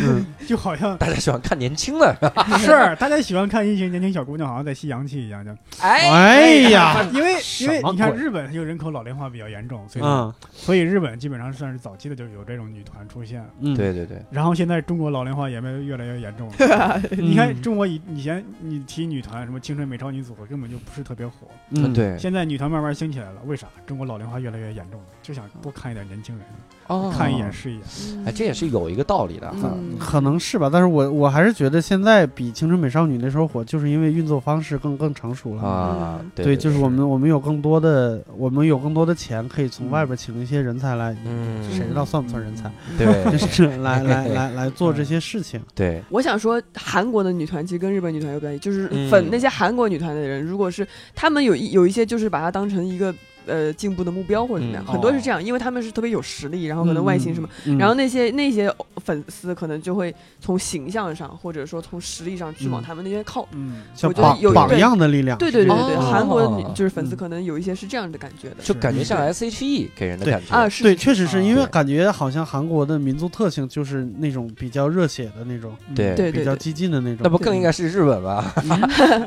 [0.00, 2.14] 嗯， 就好像大家喜欢看年轻的，
[2.58, 2.68] 是
[3.00, 5.50] 大家喜欢看一群年轻小姑娘，好像在吸阳气一样，就
[5.80, 10.32] 哎，哎呀，因为因为你看日本就人口老龄化比较严重，所以嗯。
[10.52, 13.44] 所以日本基本上算是早期的就有这种女团出现。
[13.60, 16.54] 嗯，对对对，然后现在中国老龄化也越来越严重了。
[16.58, 23.66] 嗯 你看中国以以前你提女团什么青春美少女组合根本就不是特别火，嗯，对，现在女团慢慢兴起来了，为啥？
[23.86, 26.44] 中国老龄化越来越严重了，就想多看一点年轻人，
[26.88, 27.14] 哦。
[27.16, 27.82] 看一眼是一眼。
[28.26, 29.70] 哎，这也是有一个道理的哈。
[29.74, 35.62] 嗯可能是吧，但是我我还是觉得现在比青春美少女那时候火，就是因为运作方式更更成熟了。
[35.62, 36.30] 啊，嗯。
[36.34, 41.62] 对对，就是我们我们有更多的我们有更多的钱，可以从外边请一些人才来，嗯。
[41.70, 42.70] 谁知道算不算人才？
[42.98, 43.38] 对。
[43.38, 45.60] 就 是来来 来来做这些事情。
[45.74, 49.10] 对，我想说，韩国的女团其实跟日本女团有关系，就是嗯。
[49.10, 53.14] 粉那些韩国女团的人，如果是他们有一有一些就是把它当成一个
[53.48, 58.72] 呃进步的目标或者怎么样，嗯很多是这样，因为他们是特别有实力，然后可能外形什么，嗯，然后那些那些
[59.04, 62.84] 粉丝可能就会从形象上或者说从实力上去往嗯。
[62.86, 63.46] 他们那边靠。
[63.52, 65.36] 嗯，像我觉得榜榜有对样的力量。
[65.38, 66.10] 对对对对对，哦。
[66.12, 68.56] 韩国的就是粉丝嗯可能有一些是这样的感觉的。
[68.62, 70.54] 就感觉像 S H E 给人的感觉。
[70.54, 76.08] 啊，是对，确实是因为感觉好像韩国的民族特性就是那种比较热血的那种，对。
[76.14, 77.18] 对对对，比较激进的那种。
[77.22, 78.52] 那不更应该是日本吧？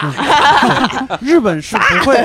[1.20, 2.16] 日本是不会，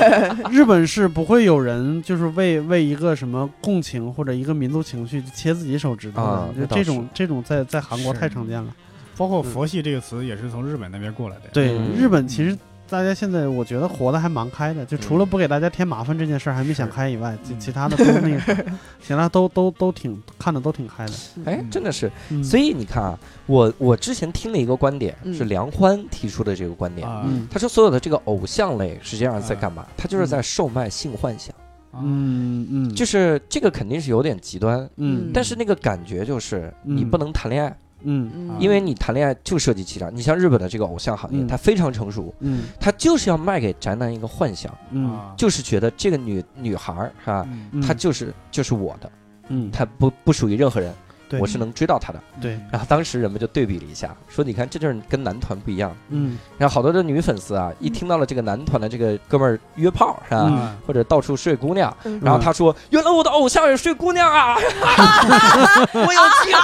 [0.50, 8.72] 日本是不会有人就是为为一个什么共情或者一个民族情绪切自己手指头啊的，就这种这种在在韩国太常见了。
[9.16, 11.42] 包括佛系这个词也是从日本那边过来的。
[11.52, 12.56] 对，嗯日本其实
[12.88, 18.54] 大家现在我觉得活得还蛮开的，就除了不给大家添麻烦这件事儿还没想开以外，其嗯其他的都那个啥，
[19.02, 21.12] 其他都都都挺看的都挺开的。
[21.44, 22.42] 哎，真的是，嗯。
[22.44, 27.06] 所以你看啊，我我之前听了一个观点，嗯是梁欢提出的这个观点。
[27.50, 29.84] 他说，所有的这个偶像类实际上是在干嘛？
[29.96, 31.54] 他就是在售卖性幻想，
[32.00, 35.30] 嗯嗯，就是这个肯定是有点极端，嗯。
[35.34, 37.76] 但是那个感觉就是你嗯不能谈恋爱，
[38.06, 38.56] 嗯嗯。
[38.58, 40.08] 因为你谈恋爱就涉及欺诈。
[40.08, 41.46] 你像日本的这个偶像行业，嗯。
[41.46, 42.62] 它非常成熟，嗯。
[42.80, 45.10] 它就是要卖给宅男一个幻想，嗯。
[45.12, 47.68] 啊，就是觉得这个女女孩儿是吧，嗯。
[47.72, 47.82] 嗯。
[47.82, 49.10] 她就是就是我的，
[49.48, 50.94] 嗯，她不不属于任何人，
[51.28, 51.40] 对。
[51.40, 52.20] 我是能追到他的。
[52.40, 55.94] 对，然后当时人们就对比了一下，说你看这就是跟男团不一样。
[56.10, 56.38] 嗯。
[56.58, 60.76] 然后好多的女粉丝啊，一听到了这个男团的这个哥们儿约炮是吧，嗯。
[60.86, 62.20] 或者到处睡姑娘，嗯。
[62.22, 64.56] 然后他说：“原来我的偶像也睡姑娘啊，
[65.92, 66.60] 我有机会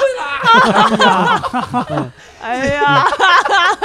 [0.98, 3.06] 啦！” 哎呀，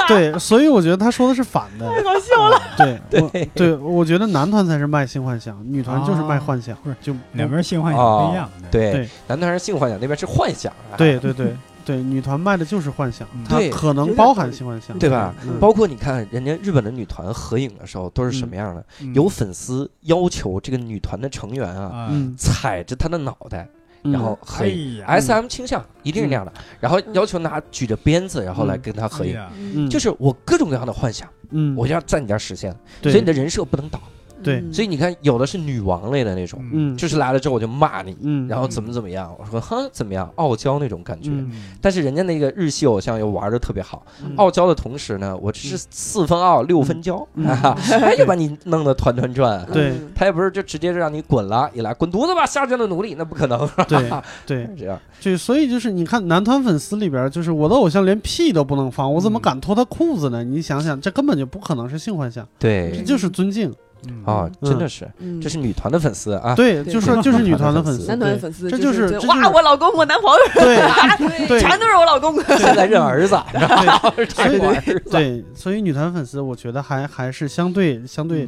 [0.07, 1.87] 对，所以我觉得他说的是反的。
[1.93, 2.59] 太搞笑了。
[2.75, 3.21] 对，对。
[3.21, 11.55] 我对，我觉得男团才是卖性幻想，女团就是卖啊幻想不是，就两边性幻想不一样对，男团是性幻想，那边是幻想啊，对对对
[11.85, 15.33] 对，女团卖的就是幻想对可能包含性幻想，对吧？
[15.45, 18.85] 嗯包括你看人家日本的女团合影的时候都是什么样的？
[19.01, 23.67] 嗯有粉丝要求这个女团的成员啊，踩着她的脑袋，
[24.03, 26.51] 嗯然后哎很，S M 倾向，一定是那样的，
[26.81, 29.89] 然后要求拿举着鞭子，然后来嗯跟她合影。
[29.89, 34.01] 就是我各种各样的幻想，嗯，我要在你这儿实现，所以你的人设不能倒。
[34.43, 34.55] 对。
[34.61, 34.73] 嗯。
[34.73, 36.93] 所以你看，有的是女王类的那种，嗯。
[36.93, 41.29] 嗯，就是来了之后我就骂你，嗯，然后怎么怎么样，我说哼怎么样，傲娇那种感觉。
[41.31, 41.51] 嗯。
[41.81, 44.33] 但是人家那个日系偶像又玩的特别好，嗯。
[44.37, 47.45] 傲娇的同时呢，我这是四分傲六分娇，嗯。
[47.45, 49.65] 哈哈， 哎就把你弄得团团转。
[49.71, 49.89] 对。
[49.89, 54.09] 嗯他也不是就直接就让你滚了，一来滚犊子吧，下贱的奴隶，那不可能，对
[54.47, 54.99] 对，这样。
[55.19, 59.41] 就所以就是你看男团粉丝里边，就是我的偶像连屁都不能放，我怎么嗯。
[59.41, 60.43] 敢脱他裤子呢？
[60.43, 62.91] 你想想，这根本就不可能是性幻想，对。
[62.97, 63.71] 这，就是尊敬。
[64.07, 66.53] 嗯哦，嗯真的是，嗯这是女团的粉丝啊。
[66.55, 72.35] 对，就是就是女团的粉丝，男团对粉丝这就是是哇，我老公，我男朋友， 对对全都是我老公。
[72.57, 73.67] 现在认儿子 然
[73.99, 75.03] 后所以我儿子。
[75.11, 78.47] 对，所以女团粉丝，我觉得还还是相对相对，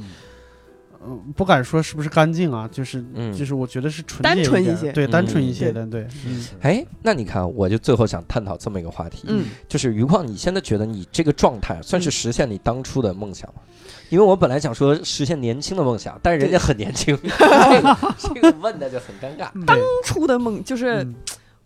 [1.06, 3.34] 嗯嗯，不敢说是不是干净啊，就是嗯。
[3.36, 5.46] 就是我觉得是纯单纯一些对，单纯嗯。
[5.46, 13.62] 一些的，对，嗯哎，那你看，我就最后想探讨这么一个话题，嗯，就是余况，你现在觉得你这个状态算是实现你当初的梦想吗？
[14.10, 17.30] 因为我本来想说实现年轻的梦想，但是人家很年轻，这
[17.82, 19.50] 个这个问的就很尴尬。
[19.66, 21.16] 当初的梦就是嗯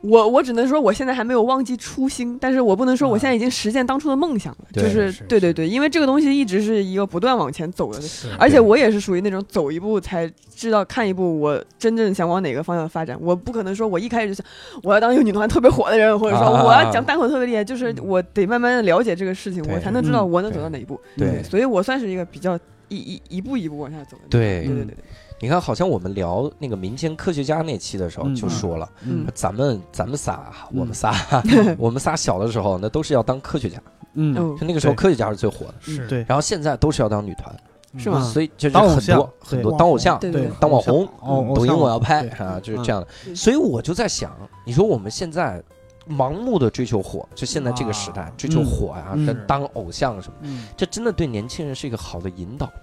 [0.04, 4.68] 我，我只能说我现在还没有忘记初心，但是我不能说我现在已经实现当初的梦想了。
[4.74, 8.00] 对就是对对对，因为这个东西一直是一个不断往前走的。
[8.38, 13.18] 而且我也是属于那种走一步才知道看一步，我真正想往哪个方向发展。
[13.22, 14.46] 我不可能说我一开始就想
[14.84, 21.00] 我要当一个女团特别火的人，或者说啊我要讲单口特别厉害，就是我得慢慢的了解这个事情，我才能知道嗯我能走到哪一步。
[21.16, 24.24] 对所以我算是一个比较一一一步一步往下走的。
[24.30, 24.96] 对对对对对，
[25.44, 30.40] 你看，好像我们聊那个民间科学家那期的时候嗯就说了，嗯咱们咱们仨，
[30.72, 31.14] 嗯我们仨，
[31.78, 33.78] 我们仨小的时候那都是要当科学家，
[34.14, 37.54] 嗯，那个时候科学家是最火的，是对，然后现在都是要当女团，
[37.98, 40.18] 是吗所以就是当偶像很多很多当偶像，
[40.62, 41.06] 当网红
[41.54, 43.36] 抖音我要拍啊，就是嗯这样的。
[43.36, 44.32] 所以我就在想，
[44.66, 45.62] 你说我们现在
[46.10, 52.74] 盲目的追求火，就现在这个时代啊追求火呀，嗯跟当偶像什么，嗯这真的对年轻人是一个好的引导吗？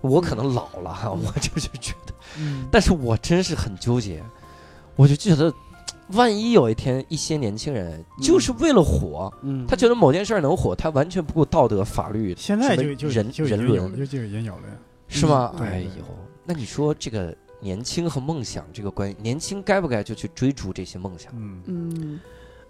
[0.00, 4.22] 我可能老了哈，我就是觉得，嗯但是我真是很纠结，
[4.96, 5.52] 我就觉得。
[6.14, 14.74] 万一有一天，一些年轻人就是为了火，嗯，他觉得某件事儿能火，他完全不顾道德、法律、现在就就人就已人伦就就已经有了呀。
[15.06, 15.54] 是吗？
[15.56, 16.04] 对哎呦，
[16.44, 21.32] 那你说这个年轻和梦想这个关系，年轻该不该就去追逐这些梦想？
[21.36, 22.20] 嗯，嗯，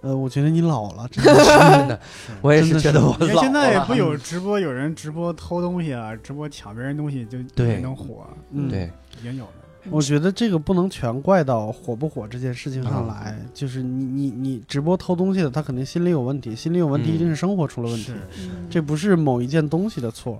[0.02, 2.00] 呃，我觉得你老了，真的 是真的，
[2.40, 3.84] 我也是觉得我你看老现在了。
[3.86, 9.50] 不有直播，有人直播偷东西啊，直播抢别人东西就对也能火，嗯对，已经有了。
[9.88, 20.38] 我觉得这个不能全怪到火不火这件事情上嗯来，就是你你你直播偷东西的，他肯定心里有问题，心里有问题嗯一定是生活出了问题，，嗯这不是某一件东西的错。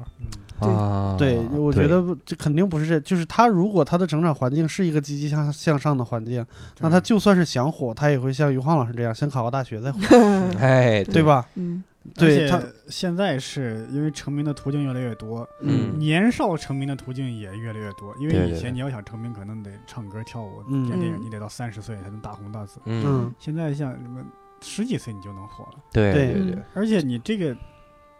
[0.68, 6.44] 啊，对，我觉得这肯定不是这，就是他如果他的成长环境是一个积极向向上的环境，
[6.80, 9.98] 那他就算是想火，他也会像于晃老师这样，先考个大学再火，
[10.60, 11.22] 哎，对？
[11.22, 11.46] 吧？
[11.54, 11.82] 嗯
[12.14, 12.58] 对他
[12.88, 18.12] 现在是因为成名的途径越来越多，嗯年少成名的途径也越来越多。
[18.18, 22.80] 因为以前你要想成名，可能得唱歌跳舞、嗯演电影，嗯你得到三十岁才能大红大紫。
[22.86, 24.24] 嗯，嗯，现在像什么
[24.62, 27.54] 十几岁你就能火了，对对对对，而且你这个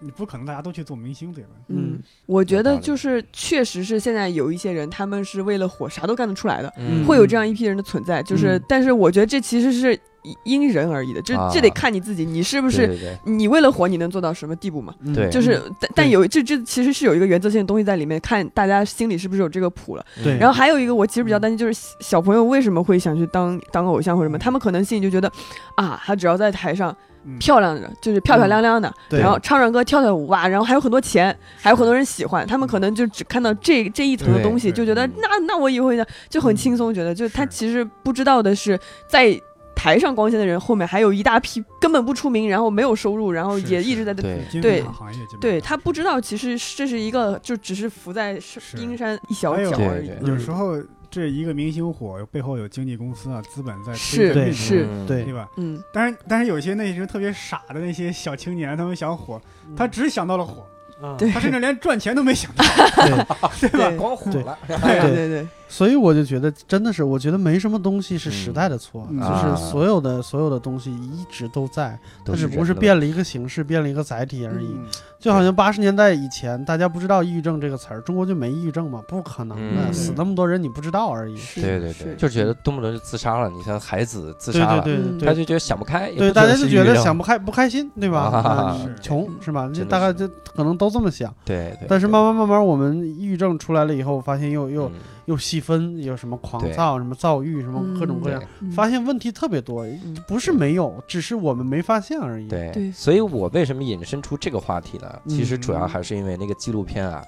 [0.00, 1.50] 你不可能大家都去做明星，对吧？
[1.68, 1.92] 嗯。
[1.94, 7.04] 嗯，我觉得就是确实是现在有一些人，他们是为了火啥都干得出来的，嗯。
[7.04, 8.22] 会有这样一批人的存在。
[8.22, 8.64] 就是，嗯。
[8.68, 9.98] 但是我觉得这其实是
[10.44, 11.50] 因人而异的，这啊。
[11.52, 13.32] 这得看你自己，你是不是对对对。
[13.32, 14.94] 你为了火你能做到什么地步嘛？
[15.00, 15.12] 嗯。
[15.12, 15.28] 对。
[15.30, 20.04] 就是，但但有这这其实是有一个原则性的东西在里面，看大家心里是不是有这个谱了。
[20.22, 20.38] 对。
[20.38, 24.38] 然后还有一个，我其实比较担心，就是小小朋友为什么会想去当当偶像或者什么？
[24.38, 25.30] 他们可能心里就觉得，
[25.74, 29.20] 啊，他只要在台上嗯，漂亮的，就是漂漂亮亮的，对。
[29.20, 35.12] 然后唱唱歌、跳跳舞哇，然后还有很多钱，还有很多人喜欢，他们可能就只看到这这一层的东西，就觉得嗯。
[35.18, 39.40] 那那我以后呢就很轻松，觉得就他其实不知道的是在。
[39.72, 44.44] 台上光鲜的人后面还有一大批根本不出名，然后没有收入，然后也一直在对。
[44.50, 48.38] 金对他不知道，其实这是一个就只是浮在
[48.74, 50.10] 冰山一小角而已。
[50.28, 50.76] 有时候
[51.10, 55.06] 这一个明星火背后有经纪公司啊、资本在是推着运动是嗯。
[55.06, 55.24] 对。
[55.24, 55.48] 对吧？
[55.56, 59.40] 嗯，但是但是有些那些特别傻的那些小青年，他们想火，
[59.76, 60.64] 他只想到了火，
[61.02, 61.30] 啊对。
[61.30, 62.64] 他甚至连赚钱都没想到。
[63.60, 63.90] 对，吧？
[63.98, 64.76] 光火了，对。
[64.78, 74.66] 对对对，所以我就觉得真的是，我觉得没什么东西是时代的错，嗯就是啊所有的所有的东西一直都在，它只不过是变了一个形式，变了一个载体而已。
[74.66, 74.84] 嗯
[75.20, 79.02] 就好像八十年代以前，大家不知道抑郁症这个词儿，中国就没抑郁症嘛？
[79.06, 81.36] 不可能的，嗯死那么多人你不知道而已。
[81.56, 83.50] 对对对，就觉得动不动就自杀了。
[83.50, 88.30] 你像孩子自对杀了，对对嗯对他就觉得想不开，对，大家就觉得想不开不开心，对吧？
[88.32, 89.68] 啊啊是穷是吧？
[89.74, 91.30] 就大概就可能都这么想。
[91.44, 94.92] 对对，但是慢慢慢慢，我们抑郁症出来了以后，发现又又嗯
[95.30, 105.08] 又细分，有什么狂躁、什么躁郁、什么各种各样，嗯发现问题特别多，嗯不是没有，只是我们没发现而已。，对，所以我为什么引申出这个话题呢？
[105.28, 107.22] 其实主要嗯还是因为那个纪录片啊，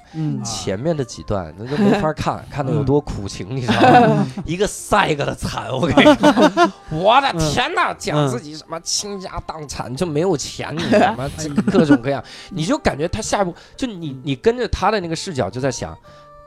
[0.45, 4.27] 前面的几段那就没法 看，看的有多苦情，你知道吗？
[4.45, 12.21] 一个赛一个的惨，我跟你 说，我的天哪，讲自己什么倾家荡产就没有钱，你什么这各种各样，
[12.51, 15.97] 你就感觉他下一步就你你跟着他的那个视角就在想。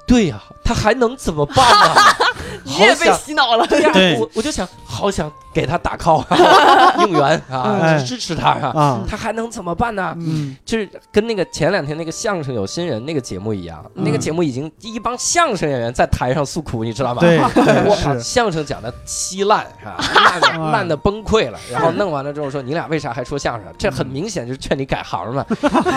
[0.06, 1.95] 对呀、他还能怎么办呢？
[2.63, 3.65] 你也被洗脑了。
[3.67, 10.13] 对呀、对我我就想，好想给他打 call 啊， 应援啊，哎支持他啊，啊，他还能怎么办呢？
[10.17, 17.22] 嗯就是跟那个前两天那个相声有新人那个节目一样，嗯那个节目已经一帮相声演员在台上诉苦，你知道吗？
[17.22, 17.39] 对
[17.85, 19.97] 我靠，相声讲的稀烂啊？
[20.41, 23.73] 烂烂的崩溃了，然后弄完了之后说你俩为啥还说相声？
[23.77, 25.45] 这很明显就是劝你改行嘛。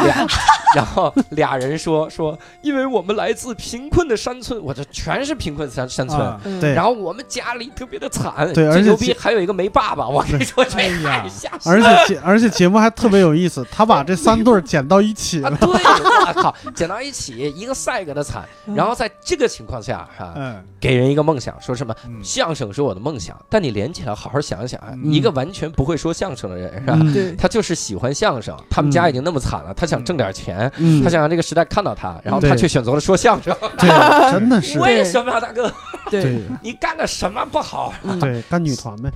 [0.05, 0.27] 俩，
[0.75, 6.21] 然后俩人说说，因为我们来自贫困的山村，我这全是贫困山山村。
[6.21, 6.61] 啊嗯。
[6.61, 6.75] 对。
[6.75, 11.23] 然后我们家里特别的惨，对而且最牛逼还有一个没爸爸，我跟你说这哎呀。
[11.23, 15.57] 太吓而且节而且节目还特别有意思，他把这三对儿剪到一起啊，了。
[15.57, 18.45] 对，我靠，剪到一起，一个赛一个的惨。
[18.67, 18.75] 嗯。
[18.75, 20.63] 然后在这个情况下，哈、嗯。
[20.81, 22.23] 给人一个梦想，说什么嗯。
[22.23, 25.13] 相声是我的梦想，但你连起来好好想想啊，嗯。
[25.13, 26.99] 一个完全不会说相声的人，是吧？
[27.01, 27.13] 嗯。
[27.13, 31.03] 对，他就是喜欢相声，他们家已经那么惨了，他想挣点钱，嗯。
[31.03, 33.55] 他想让这个时代看到他，然后他却选择了说相声。
[33.79, 33.89] 对，
[34.31, 34.79] 真的是。
[34.81, 35.73] 为什么啊，大哥？
[36.11, 37.93] 对，对你干的什么不好？
[38.03, 39.11] 嗯对，干女团呗。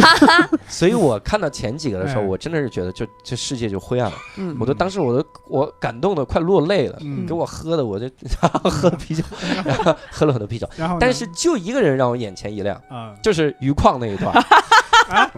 [0.68, 4.16] 所以我看到前几个的时候，哎我真的是觉得就这世界就灰暗了。
[4.36, 8.08] 嗯我都当时我都我感动的快落泪了，嗯给我喝的我就
[8.64, 9.22] 喝了啤酒，
[9.64, 14.32] 然 后喝了很多啤酒，然后但是就一个人让我眼前一亮，啊，就是余旷那一段。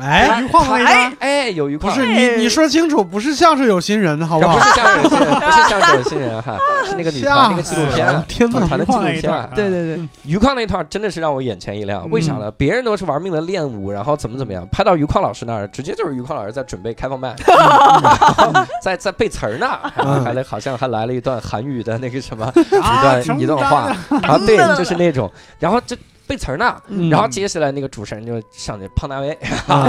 [0.00, 4.56] 哎，余矿那一段哎，有余矿，不是你，你说清楚，不是相声有新人，好不好？
[4.56, 9.48] 不是相声有新人， 不是相声有新人哈，是 那个女团那个纪录片啊，天团的纪录片啊。
[9.54, 12.10] 对对对，余矿那一段真的是让我眼前一亮，嗯。
[12.10, 12.50] 为啥呢？
[12.52, 17.34] 别人都是玩命的练舞，然后怎么怎么样，拍到余矿老师那儿，直接就是余矿老师在准备开放麦，
[18.82, 19.66] 在在背词儿呢，
[19.96, 27.08] 然后还来好像还来了一段韩语的那个什么一啊段一段话，啊，对，就是那种，然后这背词儿呢，嗯。
[27.10, 29.32] 然后接下来那个主持人就上去胖大卫，
[29.68, 29.88] 啊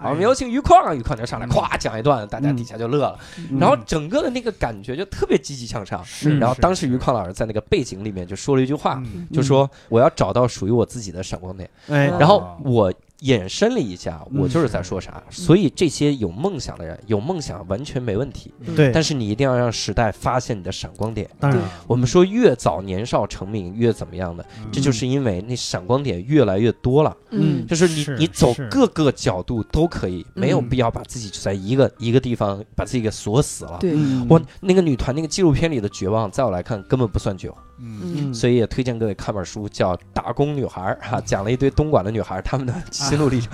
[0.00, 2.56] 啊，我们有请余矿，余矿就上来咵讲一段，大家嗯。
[2.56, 3.18] 底下就乐了，
[3.50, 3.58] 嗯。
[3.58, 6.04] 然后整个的那个感觉就特别积极向上。
[6.04, 6.38] 是。
[6.38, 9.26] 然后当时是余矿老师在那个背景里面就说了一句话，嗯。
[9.32, 11.68] 就说我要找到属于我自己的闪光点。
[11.88, 12.92] 哎，然后我
[13.22, 15.22] 衍生了一下，嗯我就是在说啥。
[15.30, 21.28] 所以这些有梦想的人，有梦想完全没问题，对，但是你一定要让时代发现你的闪光点。
[21.38, 21.60] 当然。
[21.86, 27.16] 我们说越早年少成名越怎么样的，这就是因为那闪光点越来越多了。
[27.30, 27.66] 嗯。
[27.66, 33.78] 就是你是你走各个角度都可以，没有嗯必要把自己就在一个一个地方把自己给锁死了。
[33.80, 34.26] 对，嗯。
[34.28, 38.32] 我那个女团那个纪录片里的绝望，在我来看根本不算绝望，嗯。
[38.32, 43.50] 所以也推荐各位看本书，叫《打工女孩》哈，讲了一堆东莞的女孩她们的心路历程，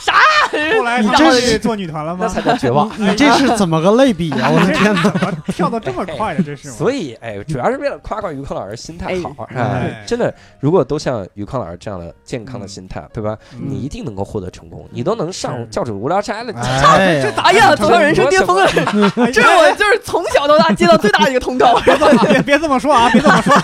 [0.00, 0.14] 啥
[0.78, 2.20] 后来你这是们做女团了吗？
[2.22, 2.90] 那才叫绝望。
[2.96, 4.50] 你这是怎么个类比啊？
[4.50, 5.12] 我的天哪！
[5.52, 6.70] 跳的这么快呀，这是？
[6.72, 10.04] 所以，哎，主要是为了夸夸于康老师心态好，是吧哎？
[10.06, 13.36] 真的，如果都像于康老师这样的健康的心态，对吧？
[13.54, 18.64] 嗯你一定能够获得成功，你都能上是教主无聊斋了，哎，哎呀，走上人生巅峰了，
[19.16, 21.78] 哎这是我就是从小到大接到最大的一个通告。
[21.80, 23.54] 别这么别别这么说啊，别这么说，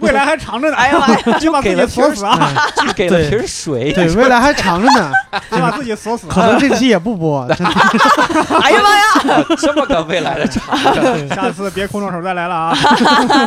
[0.00, 0.76] 未来还长着呢。
[0.76, 5.10] 哎呀妈呀，就把自己锁死啊，就给了瓶水，对，未来还长着呢，
[5.50, 6.25] 就把自己锁死。
[6.28, 7.46] 可能这期也不播。
[7.54, 7.72] 真的
[8.62, 10.62] 哎呀妈呀， 这么个未来的长
[10.94, 12.76] 着，下次别空着手再来了啊。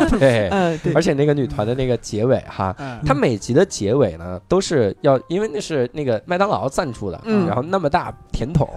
[0.10, 0.50] 对。
[0.94, 8.68] 而且那个女团的那个结尾哈，嗯它每集的结尾呢都是要，因为那是那个麦当劳赞助的，嗯然后那么大甜筒，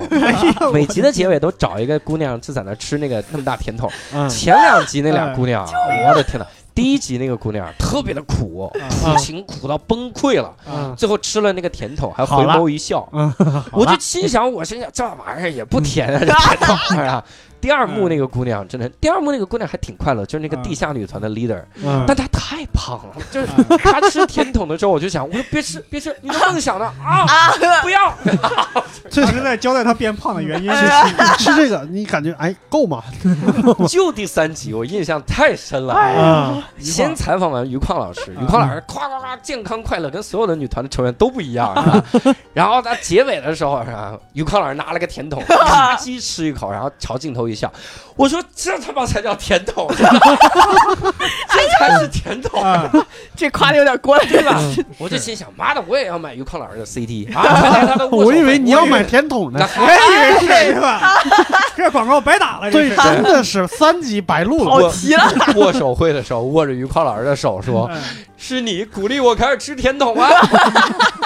[0.73, 3.91] 每集的结尾都找一个姑娘就在那吃那个那么大甜筒。
[4.15, 5.65] 嗯前两集那俩姑娘，
[6.09, 6.47] 我的天呐！
[6.75, 13.07] 第一集那个姑娘特别的苦，苦情苦到崩溃了，嗯最后吃了那个甜筒，还回眸一笑。
[13.13, 13.33] 嗯，
[13.73, 17.25] 我就心想，我心想这玩意儿也不甜啊，这甜筒是吧？
[17.63, 23.47] 第二幕那个姑娘真的，第二幕那个姑娘还挺快乐，就是那个地下女团的 leader，嗯但她太胖了，就是
[23.79, 27.27] 她吃甜筒的时候，我就想，我说别吃 别吃，你的梦想呢 啊，
[27.81, 28.13] 不要。
[29.11, 30.71] 这是在交代她变胖的原因。
[30.75, 33.03] 是是吃这个，你感觉哎够吗？
[33.89, 35.95] 就第三集我印象太深了。
[35.95, 41.75] 啊，先采访完于矿老师，于矿老师夸夸夸健康快乐，跟所有的女团的成员都不一样，
[42.11, 42.37] 是吧？
[42.55, 44.19] 然后他结尾的时候，是吧？
[44.33, 47.73] 于矿老师拿了个甜筒，咔叽吃一口，然后朝镜头一一笑。
[48.17, 52.63] 我说这他妈才叫甜筒， 这才是甜筒。
[52.63, 52.91] 啊，
[53.37, 54.61] 这夸的有点过了，对吧？
[54.99, 57.43] 我就心想，妈的，我也要买于康老师的 CD 啊！
[57.43, 61.23] 看看他的握手我以为你要买甜筒呢那，我也以为是吧？
[61.77, 63.03] 这广告白打了，对，这是。
[63.03, 64.71] 真的是三级白鹿了。
[64.71, 68.01] 跑题了，握手会的时候握着于康老师的手说嗯
[68.37, 70.31] ：“是你鼓励我开始吃甜筒啊！”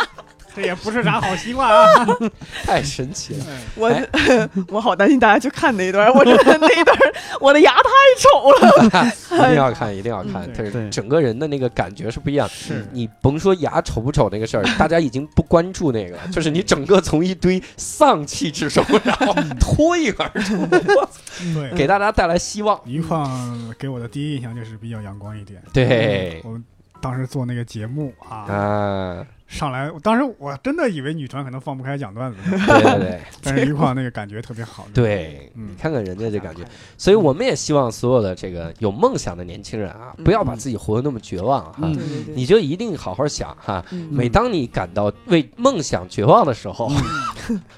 [0.56, 1.84] 这也不是啥好习惯啊。
[2.64, 3.44] 太神奇了。
[3.48, 6.96] 嗯我哎 我好担心大家去看那一段，我觉得 那一段
[7.40, 7.82] 我的牙太
[8.18, 9.06] 丑了。
[9.36, 12.54] 一定要看，一定要看，对整个人的那个感觉是不一样的。
[12.54, 22.80] 是你甭说牙丑不丑那个事儿，大家已经不关注那个了，就是你整个从一堆丧气之中，然后脱颖而出，对，给大家带来希望。
[22.86, 25.62] 余矿给我的第一印象就是比较阳光一点。
[25.72, 26.64] 对我们
[27.02, 34.86] 当时做那个节目啊，啊，上来，当时我真的以为女团可能放不开讲段子， 对对对 但是余矿那个感觉特别好。
[34.92, 36.62] 对，嗯你看看人家这感觉，
[36.98, 41.88] 所以我们也希望所有的这个有梦想的年轻人啊，不要把自己活得那么绝望哈
[42.34, 43.84] 你就一定好好想哈。
[43.92, 46.90] 嗯每当你感到为梦想绝望的时候，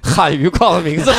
[0.02, 1.18] 喊余矿的名字吧，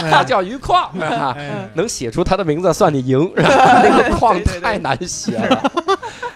[0.10, 5.72] 他叫余矿，啊哎，能写出他的名字算你赢，那个矿太难写了。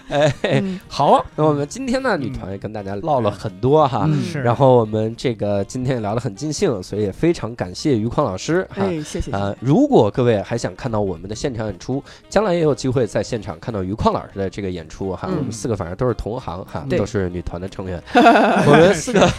[0.09, 4.09] 哎，嗯好，那我们今天呢，女团也跟大家唠了很多哈。
[4.43, 8.83] 然后我们这个今天也聊得很尽兴，所以也非常感谢于匡老师哈。
[8.83, 9.31] 哎，谢谢。
[9.31, 15.27] 啊、如果各位还想看到我们的现场演出，将来也有机会在现场看到于匡老师的这个演出哈。
[15.29, 18.01] 嗯我们四个反正都是同行哈，都是女团的成员。
[18.13, 19.19] 我们四个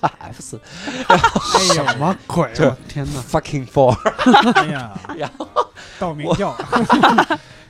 [0.00, 0.60] F 四
[1.06, 1.16] 哎
[1.72, 2.50] 什，么鬼？
[2.88, 3.94] 天哪！fucking four，
[4.54, 5.46] 哎呀 然后，
[5.98, 6.54] 道明教，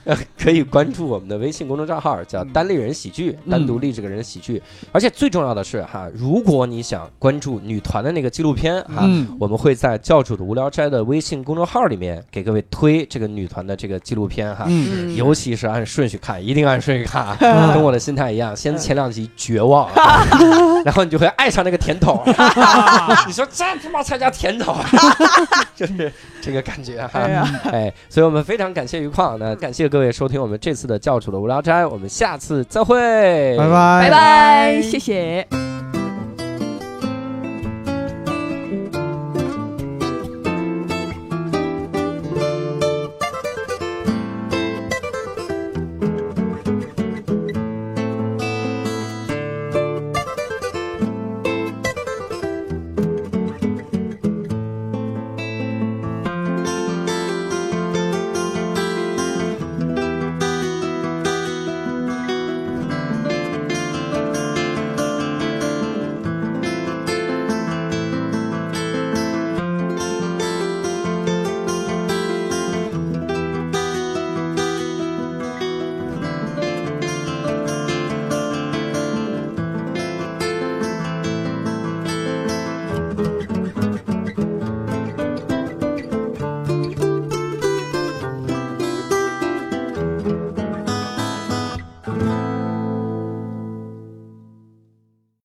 [0.05, 4.62] 呃， 可以关注我们的微信公众账号，叫“嗯单立人喜剧”，单独立这个人喜剧。
[4.93, 14.66] 而且最重要的是哈，如果你想关注女团的那个纪录片哈，嗯，我们会在教主的无聊斋的微信公众号里面给各位推这个女团的这个纪录片哈。
[15.16, 19.89] 尤其是按顺序看，一定按顺序看 跟我的心态一样，先前两集绝望，
[20.85, 22.22] 然后你就会爱上那个甜筒，
[23.26, 24.76] 你说这他妈才叫甜筒，
[25.74, 27.20] 就是这个感觉哈
[27.70, 27.93] 哎。
[28.09, 35.46] 所以我们非常感谢余矿，那感谢各位收听我们这次的教主的无聊斋，我们下次再会，拜拜，拜拜，谢谢。